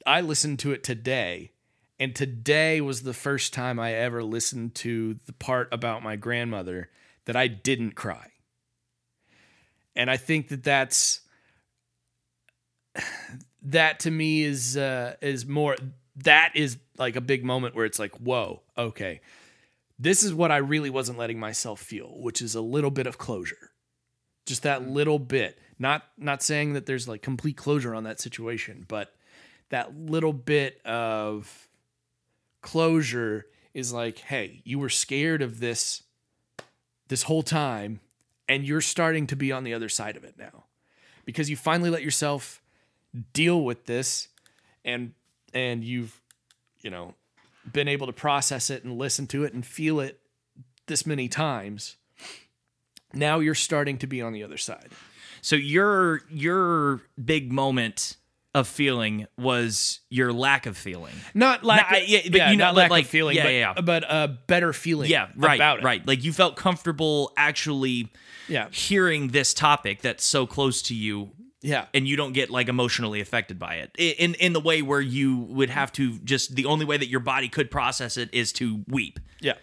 [0.06, 1.52] I listened to it today,
[1.98, 6.90] and today was the first time I ever listened to the part about my grandmother
[7.26, 8.28] that I didn't cry.
[9.96, 11.20] And I think that that's
[13.62, 15.76] that to me is uh, is more
[16.16, 19.20] that is like a big moment where it's like whoa okay.
[19.96, 23.18] This is what I really wasn't letting myself feel which is a little bit of
[23.18, 23.70] closure.
[24.46, 24.92] Just that mm.
[24.92, 25.58] little bit.
[25.78, 29.14] Not not saying that there's like complete closure on that situation but
[29.70, 31.68] that little bit of
[32.60, 36.02] closure is like hey you were scared of this
[37.08, 38.00] this whole time
[38.48, 40.64] and you're starting to be on the other side of it now.
[41.24, 42.62] Because you finally let yourself
[43.32, 44.28] deal with this
[44.84, 45.12] and
[45.54, 46.20] and you've
[46.82, 47.14] you know
[47.72, 50.20] been able to process it and listen to it and feel it
[50.86, 51.96] this many times
[53.14, 54.90] now you're starting to be on the other side
[55.40, 58.16] So your your big moment
[58.54, 61.14] of feeling was your lack of feeling.
[61.34, 63.42] not lack Nah, of, yeah, but yeah, you know, not lack like- of feeling yeah,
[63.44, 63.80] but, yeah, yeah.
[63.82, 66.06] but a better feeling Yeah, right, about it right.
[66.06, 68.12] Like you felt comfortable actually
[68.48, 71.30] yeah hearing this topic that's so close to you
[71.64, 71.86] yeah.
[71.94, 73.90] and you don't get like emotionally affected by it.
[73.98, 77.20] In in the way where you would have to just the only way that your
[77.20, 79.18] body could process it is to weep.
[79.40, 79.54] Yeah.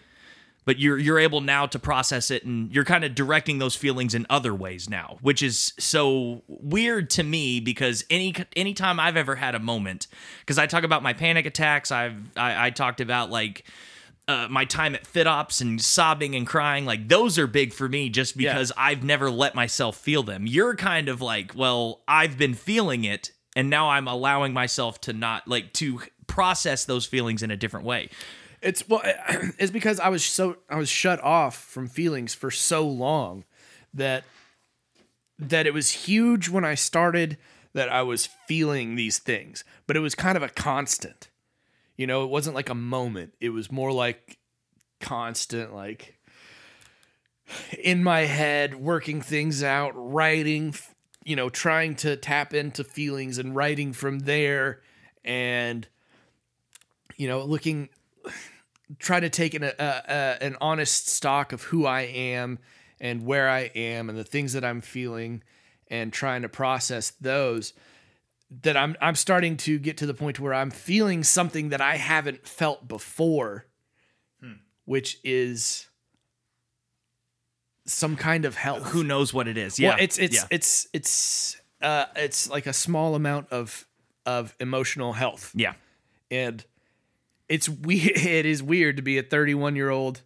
[0.65, 4.13] But you're you're able now to process it and you're kind of directing those feelings
[4.13, 9.35] in other ways now which is so weird to me because any anytime I've ever
[9.35, 10.07] had a moment
[10.39, 13.65] because I talk about my panic attacks I've I, I talked about like
[14.31, 18.09] uh, my time at FitOps and sobbing and crying, like those are big for me
[18.09, 18.53] just Yeah.
[18.53, 20.47] because I've never let myself feel them.
[20.47, 25.13] You're kind of like, well, I've been feeling it and now I'm allowing myself to
[25.13, 28.09] not like to process those feelings in a different way.
[28.61, 29.01] It's well,
[29.59, 33.43] it's because I was so I was shut off from feelings for so long
[33.93, 34.23] that
[35.39, 37.37] that it was huge when I started
[37.73, 41.29] that I was feeling these things, but it was kind of a constant.
[42.01, 43.35] You know, it wasn't like a moment.
[43.39, 44.39] It was more like
[45.01, 46.17] constant like
[47.77, 50.73] in my head working things out, writing,
[51.23, 54.81] you know, trying to tap into feelings and writing from there
[55.23, 55.87] and
[57.17, 57.89] you know, looking
[58.97, 62.57] trying to take an, a, a, an honest stock of who I am
[62.99, 65.43] and where I am and the things that I'm feeling
[65.87, 67.73] and trying to process those
[68.63, 71.95] that I'm I'm starting to get to the point where I'm feeling something that I
[71.95, 73.65] haven't felt before
[74.85, 75.87] which is
[77.85, 79.79] some kind of health Who knows what it is?
[79.79, 79.89] Yeah.
[79.89, 80.47] well, it's it's yeah.
[80.49, 83.87] it's it's uh it's like a small amount of
[84.25, 85.73] of emotional health yeah.
[86.29, 86.63] and
[87.49, 90.21] it's weird it is weird to be a 31 year old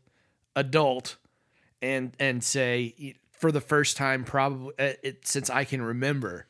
[0.56, 1.18] adult
[1.82, 6.48] and and say for the first time probably uh, it, since I can remember.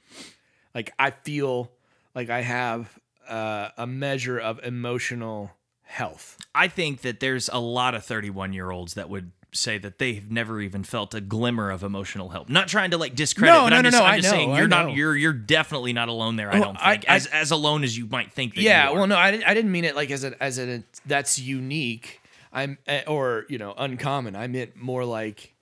[0.76, 1.72] Like I feel
[2.14, 5.52] like I have uh, a measure of emotional
[5.84, 6.38] health.
[6.54, 10.30] I think that there's a lot of 31 year olds that would say that they've
[10.30, 12.50] never even felt a glimmer of emotional help.
[12.50, 14.50] Not trying to like discredit, No, but no, I'm no, just, no, I'm just saying
[14.50, 16.54] know, I you're not you're you're definitely not alone there.
[16.54, 18.56] I don't I- think I- as as alone as you might think.
[18.56, 18.96] That yeah, you are.
[19.00, 22.20] well, no, I, didn't- I didn't mean it like as a as a that's unique.
[22.52, 24.36] I'm eh, or you know uncommon.
[24.36, 25.54] I meant more like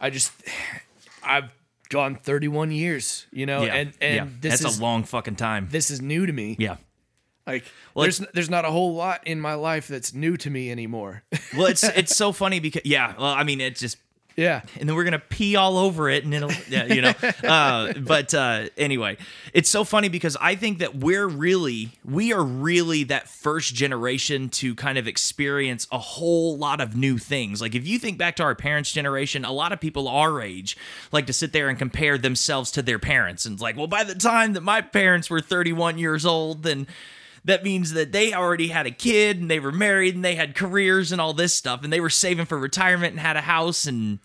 [0.00, 0.30] I just
[1.24, 1.52] I've
[1.94, 4.26] gone 31 years, you know, yeah, and and yeah.
[4.40, 5.68] this that's is a long fucking time.
[5.70, 6.56] this is new to me.
[6.58, 6.76] yeah.
[7.46, 10.70] Like Well, there's there's not a whole lot in my life that's new to me
[10.70, 11.22] anymore.
[11.56, 13.14] Well, it's it's so funny because yeah.
[13.16, 13.98] Well, I mean, it's just
[14.36, 14.62] yeah.
[14.78, 17.12] and then we're gonna pee all over it, and it'll, yeah, you know.
[17.44, 19.16] Uh, but uh, anyway,
[19.52, 24.48] it's so funny because I think that we're really, we are really that first generation
[24.50, 27.60] to kind of experience a whole lot of new things.
[27.60, 30.76] Like if you think back to our parents' generation, a lot of people our age
[31.12, 34.04] like to sit there and compare themselves to their parents, and it's like, well, by
[34.04, 36.86] the time that my parents were 31 years old, then
[37.44, 40.54] that means that they already had a kid and they were married and they had
[40.54, 43.86] careers and all this stuff and they were saving for retirement and had a house
[43.86, 44.18] and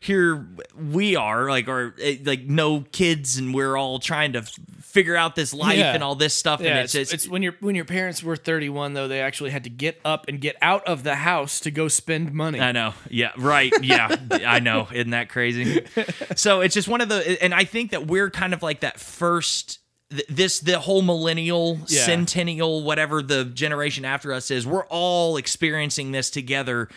[0.00, 4.54] here we are like or eh, like no kids and we're all trying to f-
[4.80, 5.92] figure out this life Yeah.
[5.92, 8.36] and all this stuff Yeah, and it's, it's, it's when your when your parents were
[8.36, 11.72] 31 though they actually had to get up and get out of the house to
[11.72, 12.60] go spend money.
[12.60, 12.94] I know.
[13.10, 13.72] Yeah, right.
[13.82, 14.86] Yeah, I know.
[14.92, 15.84] Isn't that crazy?
[16.36, 19.00] So it's just one of the, and I think that we're kind of like that
[19.00, 19.80] first.
[20.10, 22.04] Th- This the whole millennial, Yeah.
[22.04, 26.88] centennial, whatever the generation after us is, we're all experiencing this together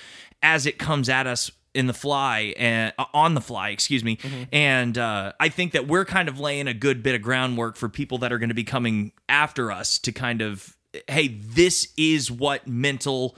[0.43, 4.17] as it comes at us in the fly and uh, on the fly, excuse me.
[4.51, 7.87] And uh, I think that we're kind of laying a good bit of groundwork for
[7.87, 10.75] people that are going to be coming after us to kind of,
[11.07, 13.37] hey, this is what mental,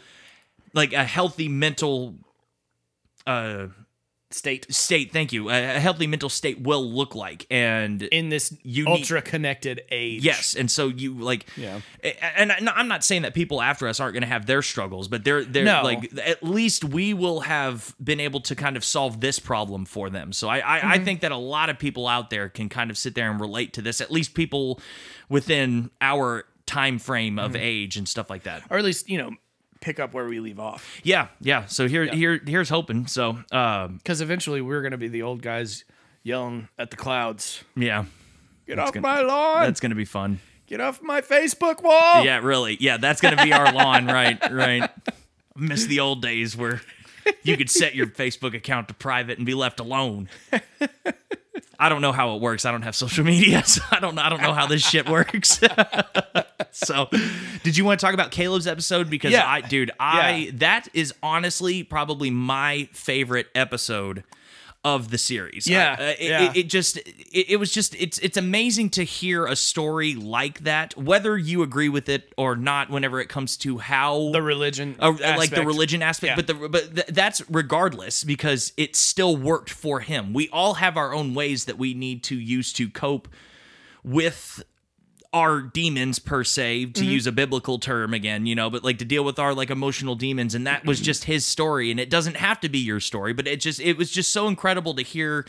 [0.73, 2.15] like a healthy mental
[3.27, 3.67] uh
[4.33, 8.87] State state thank you a healthy mental state will look like and in this You
[8.87, 10.23] ultra connected age.
[10.23, 11.81] yes and so you like Yeah.
[12.35, 15.23] and i'm not saying that people after us aren't going to have their struggles but
[15.23, 15.83] they're they're No.
[15.83, 20.09] like at least we will have been able to kind of solve this problem for
[20.09, 21.05] them so i I, I mm-hmm.
[21.05, 23.73] think that a lot of people out there can kind of sit there and relate
[23.73, 24.79] to this at least people
[25.29, 27.61] within our time frame of mm-hmm.
[27.61, 29.31] age and stuff like that Or at least, you know,
[29.83, 30.99] pick up where we leave off.
[31.03, 35.09] yeah yeah so here here here's hoping so um Because eventually we're going to be
[35.09, 35.83] the old guys
[36.23, 37.63] yelling at the clouds.
[37.75, 38.05] yeah
[38.65, 39.63] Get That's off gonna- my lawn!
[39.65, 42.23] that's gonna be fun Get off my Facebook wall!
[42.23, 42.77] Yeah, really.
[42.79, 44.39] Yeah, that's gonna be our lawn, right?
[44.49, 44.89] Right.
[45.55, 46.81] Miss the old days where
[47.43, 50.29] you could set your Facebook account to private and be left alone.
[51.79, 52.65] I don't know how it works.
[52.65, 54.17] I don't have social media, so I don't.
[54.19, 55.59] I don't know how this shit works.
[56.71, 57.09] so,
[57.63, 59.09] did you want to talk about Caleb's episode?
[59.09, 59.47] Because Yeah.
[59.47, 60.51] I, dude, I Yeah.
[60.55, 64.23] that is honestly probably my favorite episode
[64.85, 65.65] of the series.
[65.65, 66.43] Yeah, I- uh, it, yeah.
[66.51, 70.59] it, it just it, it was just it's it's amazing to hear a story like
[70.65, 72.89] that, whether you agree with it or not.
[72.89, 74.95] Whenever it comes to how The religion.
[74.99, 76.35] uh, like the religion aspect, Yeah.
[76.35, 80.33] but the but th- that's regardless because it still worked for him.
[80.33, 83.27] We all have our own ways that we need to use to cope
[84.03, 84.63] with
[85.33, 87.09] our demons per se to Mm-hmm.
[87.11, 90.13] use a biblical term again you know but like to deal with our like emotional
[90.15, 93.33] demons and that was just his story and it doesn't have to be your story
[93.33, 95.45] but it just it was just so incredible to hear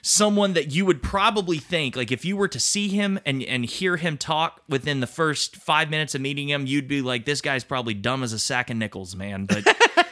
[0.00, 3.64] someone that you would probably think like if you were to see him and and
[3.66, 7.40] hear him talk within the first 5 minutes of meeting him you'd be like this
[7.40, 9.66] guy's probably dumb as a sack of nickels man but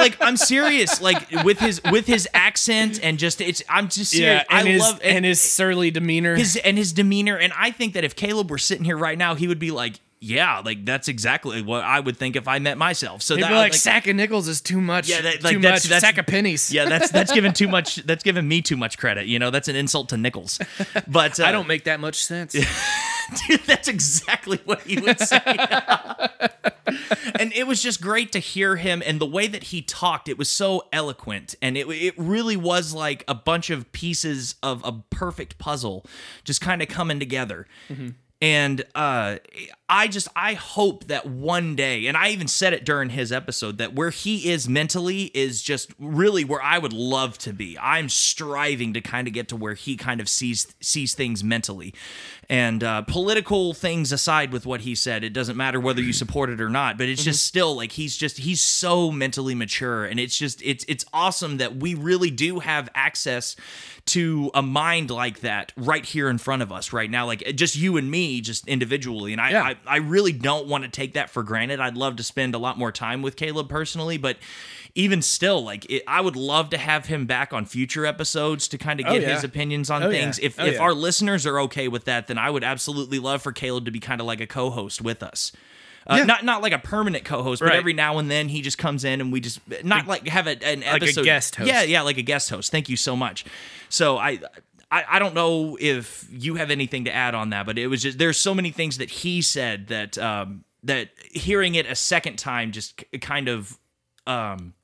[0.00, 1.00] like I'm serious.
[1.00, 4.44] Like with his with his accent and just it's I'm just serious.
[4.50, 6.36] Yeah, and I his, love and his surly demeanor.
[6.36, 9.34] his and his demeanor and i think that if caleb were sitting here right now
[9.34, 12.76] he would be like yeah like that's exactly what i would think if i met
[12.76, 15.08] myself so He'd that be like, sack of nickels is too much.
[15.08, 15.88] Yeah, that- like, too that's- much.
[15.88, 16.70] that's- sack of pennies.
[16.72, 19.68] yeah that's that's giving too much that's giving me too much credit you know that's
[19.68, 20.58] an insult to nickels.
[21.08, 22.52] but uh, I don't make that much sense.
[23.48, 25.40] Dude, that's exactly what he would say.
[27.38, 30.28] and it was just great to hear him and the way that he talked.
[30.28, 34.82] It was so eloquent, and it it really was like a bunch of pieces of
[34.84, 36.04] a perfect puzzle,
[36.44, 37.66] just kind of coming together.
[38.42, 39.36] And uh,
[39.90, 43.78] I just I hope that one day, and I even said it during his episode,
[43.78, 47.76] that where he is mentally is just really where I would love to be.
[47.76, 51.92] I'm striving to kind of get to where he kind of sees sees things mentally,
[52.48, 56.50] and uh, political things aside with what he said, it doesn't matter whether you support
[56.50, 56.96] it or not.
[56.96, 60.84] But it's just still like he's just he's so mentally mature, and it's just it's
[60.86, 63.56] it's awesome that we really do have access
[64.06, 67.76] to a mind like that right here in front of us right now like just
[67.76, 69.62] you and me just individually and i Yeah.
[69.62, 71.80] I, I really don't want to take that for granted.
[71.80, 74.36] I'd love to spend a lot more time with Caleb personally, but
[74.94, 78.78] even still, like it, I would love to have him back on future episodes to
[78.78, 79.34] kind of Oh, get yeah.
[79.34, 80.20] his opinions on Oh, yeah.
[80.20, 80.38] things.
[80.40, 80.80] If Oh, if yeah.
[80.80, 84.00] our listeners are okay with that, then I would absolutely love for Caleb to be
[84.00, 85.52] kind of like a co-host with us.
[86.06, 86.24] Uh, Yeah.
[86.24, 89.20] Not not like a permanent co-host, but every now and then he just comes in
[89.20, 91.24] and we just not like have a, an a episode.
[91.24, 91.68] guest host.
[91.68, 92.72] Yeah, yeah, like a guest host.
[92.72, 93.44] Thank you so much.
[93.90, 94.38] So I.
[94.90, 98.02] I, I don't know if you have anything to add on that, but it was
[98.02, 102.38] just there's so many things that he said that um, that hearing it a second
[102.38, 103.78] time just k- kind of
[104.26, 104.74] um,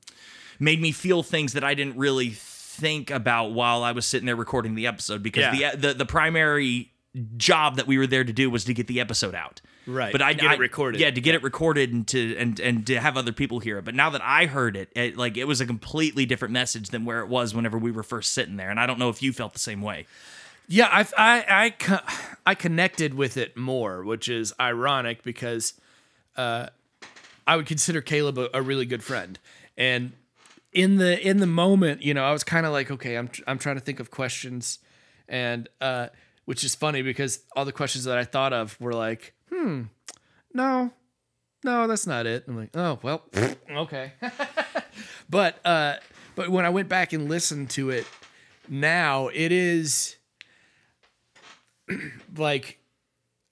[0.59, 4.35] made me feel things that I didn't really think about while I was sitting there
[4.35, 5.71] recording the episode because Yeah.
[5.75, 6.91] the, the the primary
[7.35, 9.59] job that we were there to do was to get the episode out.
[9.87, 10.99] Right, But I get it recorded.
[10.99, 13.85] Yeah, to get it recorded and to and and to have other people hear it.
[13.85, 17.05] But now that I heard it, it, like it was a completely different message than
[17.05, 18.69] where it was whenever we were first sitting there.
[18.69, 20.05] And I don't know if you felt the same way.
[20.67, 22.01] Yeah, I I I,
[22.45, 25.73] I connected with it more, which is ironic because
[26.35, 26.67] uh,
[27.47, 29.39] I would consider Caleb a, a really good friend,
[29.77, 30.11] and
[30.73, 33.57] in the in the moment, you know, I was kind of like, okay, I'm I'm
[33.57, 34.79] trying to think of questions,
[35.29, 36.07] and uh,
[36.43, 39.83] which is funny because all the questions that I thought of were like, hmm,
[40.53, 40.91] no,
[41.63, 42.45] no, that's not it.
[42.47, 43.23] I'm like, oh well,
[43.71, 44.13] okay,
[45.29, 45.95] but uh,
[46.35, 48.05] but when I went back and listened to it
[48.69, 50.17] now, it is
[52.37, 52.79] like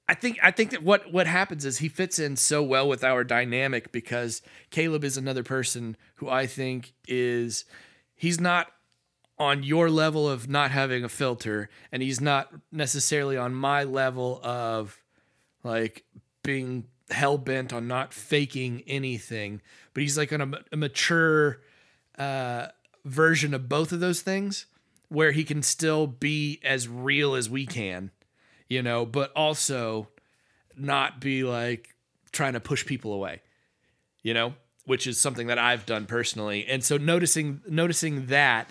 [0.07, 3.03] I think I think that what what happens is he fits in so well with
[3.03, 7.65] our dynamic because Caleb is another person who I think is
[8.15, 8.67] he's not
[9.37, 14.39] on your level of not having a filter and he's not necessarily on my level
[14.43, 15.01] of
[15.65, 16.05] like
[16.43, 19.61] being hell bent on not faking anything
[19.93, 21.61] but he's like on a, a mature
[22.17, 22.67] uh,
[23.03, 24.65] version of both of those things
[25.09, 28.11] where he can still be as real as we can
[28.67, 30.07] you know, but also
[30.75, 31.95] not be like
[32.31, 33.41] trying to push people away,
[34.23, 34.53] you know,
[34.85, 36.65] which is something that I've done personally.
[36.67, 38.69] And so noticing noticing that,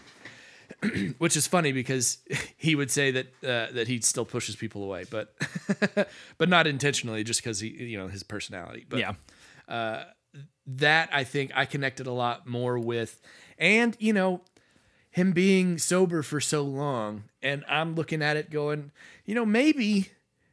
[1.19, 2.19] which is funny because
[2.57, 5.35] he would say that uh, that he still pushes people away, but
[6.39, 8.87] but not intentionally, just because he you know his personality.
[8.89, 10.05] But yeah.
[10.67, 13.21] that I think I connected a lot more with,
[13.59, 14.43] and you know,
[15.11, 18.91] him being sober for so long, and I'm looking at it going,
[19.25, 20.11] you know, maybe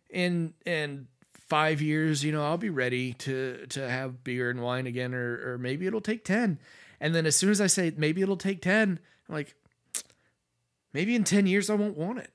[0.09, 1.07] in in
[1.51, 5.53] five years, you know, I'll be ready to to have beer and wine again, or
[5.53, 6.59] or maybe it'll take ten,
[6.99, 9.55] and then as soon as I say maybe it'll take ten, I'm like,
[10.93, 12.31] maybe in ten years I won't want it.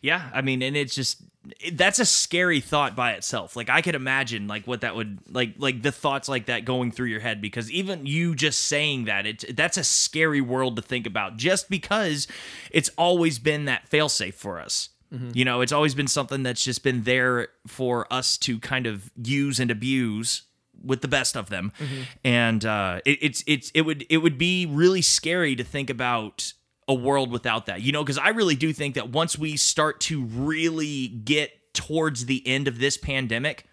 [0.00, 1.22] Yeah, I mean, and it's just
[1.60, 3.54] it, that's a scary thought by itself.
[3.54, 6.90] Like I could imagine like what that would like like the thoughts like that going
[6.90, 10.82] through your head because even you just saying that it that's a scary world to
[10.82, 12.26] think about just because
[12.70, 14.88] it's always been that failsafe for us.
[15.34, 19.10] You know, it's always been something that's just been there for us to kind of
[19.22, 20.42] use and abuse
[20.82, 21.70] with the best of them,
[22.24, 26.54] and uh, it, it's it's it would it would be really scary to think about
[26.88, 27.82] a world without that.
[27.82, 32.26] You know, because I really do think that once we start to really get towards
[32.26, 33.66] the end of this pandemic,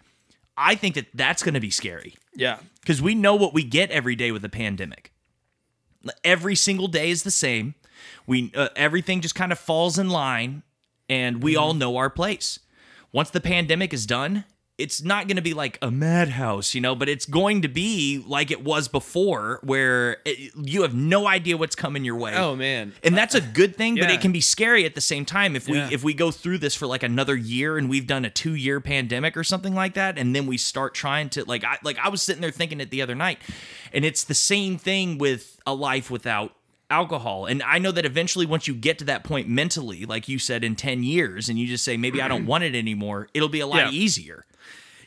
[0.56, 3.90] I think that that's going to be scary Yeah, because we know what we get
[3.90, 5.12] every day with the pandemic.
[6.24, 7.74] Every single day is the same.
[8.26, 10.62] We uh, everything just kind of falls in line,
[11.08, 12.58] and we all know our place.
[13.12, 14.44] Once the pandemic is done,
[14.80, 18.24] it's not going to be like a madhouse, you know, but it's going to be
[18.26, 22.34] like it was before, where it, you have no idea what's coming your way.
[22.34, 25.24] Oh man, and that's a good thing, but it can be scary at the same
[25.24, 25.88] time if we Yeah.
[25.92, 28.80] if we go through this for like another year and we've done a two year
[28.80, 32.08] pandemic or something like that, and then we start trying to like I like I
[32.08, 33.38] was sitting there thinking it the other night,
[33.92, 36.54] and it's the same thing with a life without
[36.92, 40.40] alcohol and i know that eventually once you get to that point mentally like you
[40.40, 43.48] said in 10 years and you just say maybe i don't want it anymore it'll
[43.48, 43.90] be a lot Yeah.
[43.92, 44.44] easier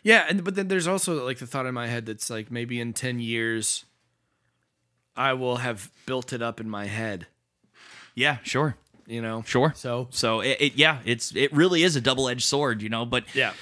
[0.03, 2.79] Yeah, and but then there's also like the thought in my head that's like maybe
[2.79, 3.85] in 10 years
[5.15, 7.27] I will have built it up in my head,
[8.15, 8.75] yeah sure
[9.07, 9.43] you know.
[9.45, 13.05] sure So, so it, it yeah it's it really is a double-edged sword you know
[13.05, 13.53] but yeah.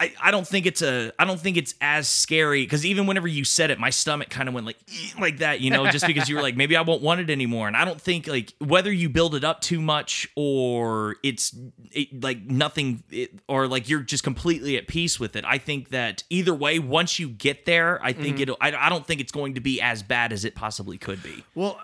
[0.00, 3.26] I, I don't think it's a I don't think it's as scary because even whenever
[3.26, 4.78] you said it, my stomach kind of went like
[5.18, 7.66] like that, you know, just because you were like maybe I won't want it anymore,
[7.66, 11.52] and I don't think like whether you build it up too much or it's
[11.90, 15.44] it, like nothing it, or like you're just completely at peace with it.
[15.44, 18.42] I think that either way, once you get there, I think mm-hmm.
[18.42, 18.56] it'll.
[18.60, 21.44] I, I don't think it's going to be as bad as it possibly could be.
[21.56, 21.80] Well,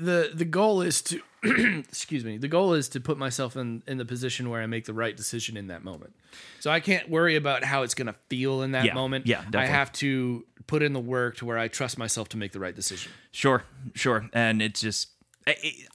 [0.00, 2.36] the the goal is to excuse me.
[2.38, 5.16] The goal is to put myself in in the position where I make the right
[5.16, 6.14] decision in that moment.
[6.60, 9.26] So I can't worry about how it's going to feel in that Yeah, moment.
[9.26, 12.52] yeah, I have to put in the work to where I trust myself to make
[12.52, 13.12] the right decision.
[13.30, 13.62] Sure,
[13.94, 15.08] sure, and it's just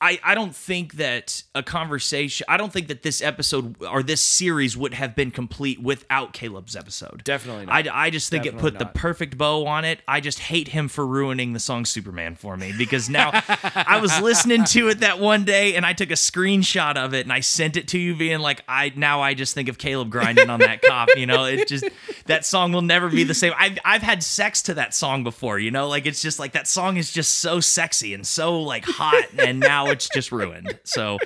[0.01, 4.21] I, I don't think that a conversation I don't think that this episode or this
[4.21, 7.23] series would have been complete without Caleb's episode.
[7.23, 7.87] Definitely not.
[7.87, 8.79] I, I just think it put not.
[8.79, 9.99] the perfect bow on it.
[10.07, 13.31] I just hate him for ruining the song Superman for me because now
[13.75, 17.25] I was listening to it that one day and I took a screenshot of it
[17.25, 20.09] and I sent it to you being like I now I just think of Caleb
[20.09, 21.45] grinding on that cop, you know.
[21.45, 21.85] It just
[22.25, 23.53] that song will never be the same.
[23.57, 26.67] I've I've had sex to that song before, you know, like it's just like that
[26.67, 30.79] song is just so sexy and so like hot and now it's just ruined.
[30.83, 31.19] So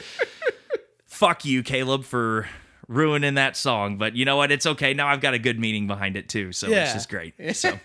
[1.05, 2.47] fuck you, Caleb, for
[2.87, 3.97] ruining that song.
[3.97, 4.51] But you know what?
[4.51, 4.93] It's okay.
[4.93, 6.51] Now I've got a good meaning behind it too.
[6.51, 6.83] So Yeah.
[6.83, 7.33] it's just great.
[7.55, 7.79] So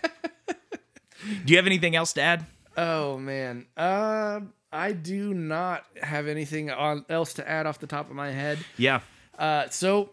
[0.47, 2.45] do you have anything else to add?
[2.75, 4.39] Oh man, uh,
[4.71, 8.59] I do not have anything on, else to add off the top of my head.
[8.77, 9.01] Yeah.
[9.37, 10.09] Uh, so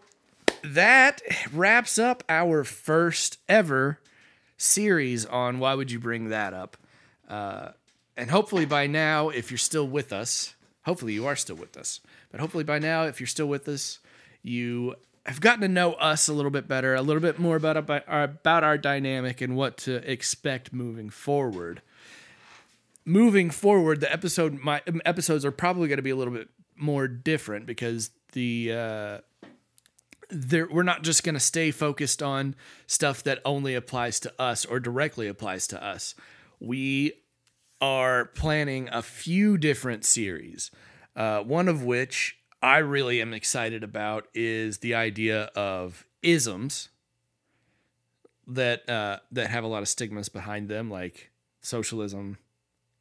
[0.63, 3.99] that wraps up our first ever
[4.57, 6.77] series on why would you bring that up?
[7.27, 7.69] Uh,
[8.17, 11.99] and hopefully by now, if you're still with us, hopefully you are still with us,
[12.31, 13.99] but hopefully by now, if you're still with us,
[14.43, 14.95] you
[15.25, 18.23] have gotten to know us a little bit better, a little bit more about our,
[18.23, 21.81] about our dynamic and what to expect moving forward.
[23.05, 27.07] Moving forward, the episode my episodes are probably going to be a little bit more
[27.07, 29.17] different because the uh,
[30.29, 32.55] there we're not just going to stay focused on
[32.85, 36.13] stuff that only applies to us or directly applies to us.
[36.59, 37.13] We
[37.81, 40.71] are planning a few different series.
[41.15, 46.89] Uh, one of which I really am excited about is the idea of isms
[48.47, 52.37] that uh, that have a lot of stigmas behind them, like socialism,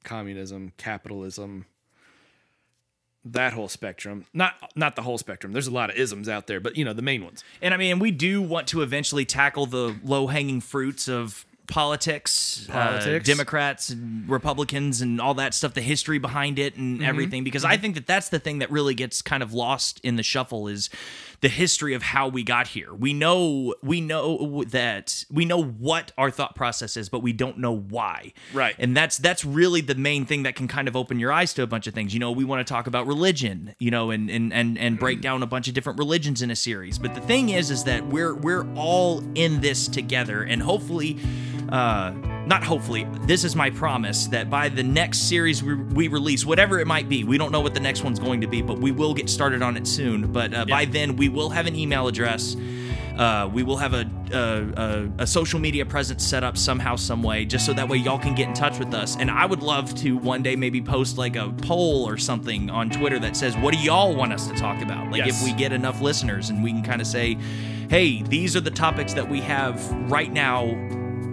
[0.03, 1.67] communism, capitalism,
[3.25, 4.25] that whole spectrum.
[4.33, 5.53] Not not the whole spectrum.
[5.53, 7.45] There's a lot of isms out there, but you know the main ones.
[7.61, 12.69] And I mean, we do want to eventually tackle the low hanging fruits of politics,
[12.71, 17.09] uh, Democrats and Republicans, and all that stuff, the history behind it, and mm-hmm.
[17.09, 17.45] everything.
[17.45, 17.83] Because I mm-hmm.
[17.83, 20.91] think that that's the thing that really gets kind of lost in the shuffle is
[21.41, 22.93] the history of how we got here.
[22.93, 27.59] We know we know that we know what our thought process is, but we don't
[27.59, 28.33] know why.
[28.53, 28.75] Right.
[28.79, 31.63] And that's that's really the main thing that can kind of open your eyes to
[31.63, 32.13] a bunch of things.
[32.13, 35.19] You know, we want to talk about religion, you know, and and and and break
[35.19, 35.23] mm.
[35.23, 36.99] down a bunch of different religions in a series.
[36.99, 41.19] But the thing is is that we're we're all in this together and hopefully
[41.73, 42.13] uh
[42.47, 46.81] not hopefully this is my promise that by the next series we, we release whatever
[46.81, 48.91] it might be we don't know what the next one's going to be but we
[48.91, 52.09] will get started on it soon but uh, by then we will have an email
[52.09, 52.57] address
[53.17, 57.23] uh, we will have a, a, a, a social media presence set up somehow, some
[57.23, 59.17] way, just so that way y'all can get in touch with us.
[59.19, 62.89] And I would love to one day maybe post like a poll or something on
[62.89, 65.43] Twitter that says, "What do y'all want us to talk about?" Like Yes.
[65.43, 67.37] if we get enough listeners, and we can kind of say,
[67.91, 70.65] "Hey, these are the topics that we have right now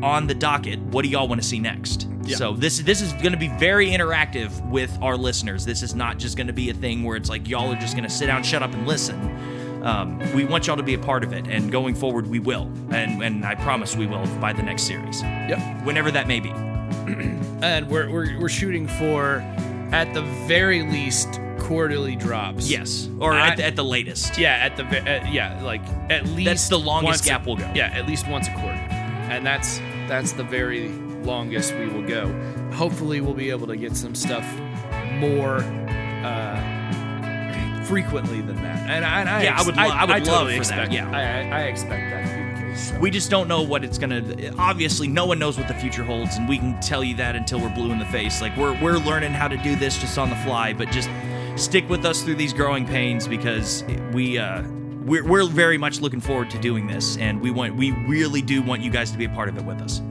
[0.04, 0.80] on the docket.
[0.80, 3.88] What do y'all want to see next?" So this this is going to be very
[3.88, 5.64] interactive with our listeners.
[5.66, 7.94] This is not just going to be a thing where it's like y'all are just
[7.96, 9.18] going to sit down, shut up, and listen.
[9.84, 12.64] Um, we want y'all to be a part of it, and going forward, we will,
[12.90, 15.86] and and I promise we will by the next series, Yep.
[15.86, 16.52] whenever that may be.
[17.62, 19.38] And we're we're, we're shooting for
[19.92, 22.70] at the very least quarterly drops.
[22.70, 24.38] Yes, or I- at, the, at the latest.
[24.38, 25.82] Yeah, at the uh, yeah, like
[26.12, 27.72] at least That's the longest once a- gap we'll go.
[27.74, 30.90] Yeah, at least once a quarter, and that's that's the very
[31.24, 32.28] longest we will go.
[32.74, 34.46] Hopefully, we'll be able to get some stuff
[35.20, 35.58] more
[36.24, 38.90] uh, frequently than that.
[38.90, 40.92] And, I- and I, Yeah, I would lo- I would totally love for that, expect,
[40.94, 41.10] yeah.
[41.12, 42.90] I, I, I expect that to be the case.
[42.92, 43.00] so.
[43.00, 44.24] We just don't know what it's gonna.
[44.58, 47.60] Obviously, no one knows what the future holds, and we can tell you that until
[47.60, 48.42] we're blue in the face.
[48.42, 51.10] Like we're we're learning how to do this just on the fly, but just
[51.56, 53.84] stick with us through these growing pains because
[54.14, 54.64] we uh
[55.08, 58.62] we're we're very much looking forward to doing this, and we want we really do
[58.62, 60.02] want you guys to be a part of it with us.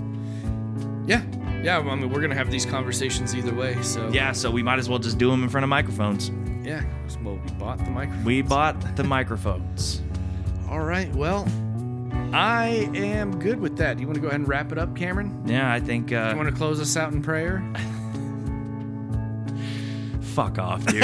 [1.07, 1.23] yeah,
[1.63, 1.79] yeah.
[1.79, 3.81] I mean, we're gonna have these conversations either way.
[3.83, 6.31] So Yeah, so we might as well just do them in front of microphones.
[6.65, 6.83] yeah.
[7.23, 8.25] Well, we bought the microphone.
[8.25, 10.03] We bought the microphones.
[10.71, 11.13] All right.
[11.15, 11.47] Well,
[12.33, 13.97] I am good with that.
[13.97, 15.43] Do you want to go ahead and wrap it up, Cameron?
[15.47, 16.13] Yeah, I think.
[16.13, 17.63] Uh, You want to close us out in prayer?
[20.21, 21.03] fuck off, dude.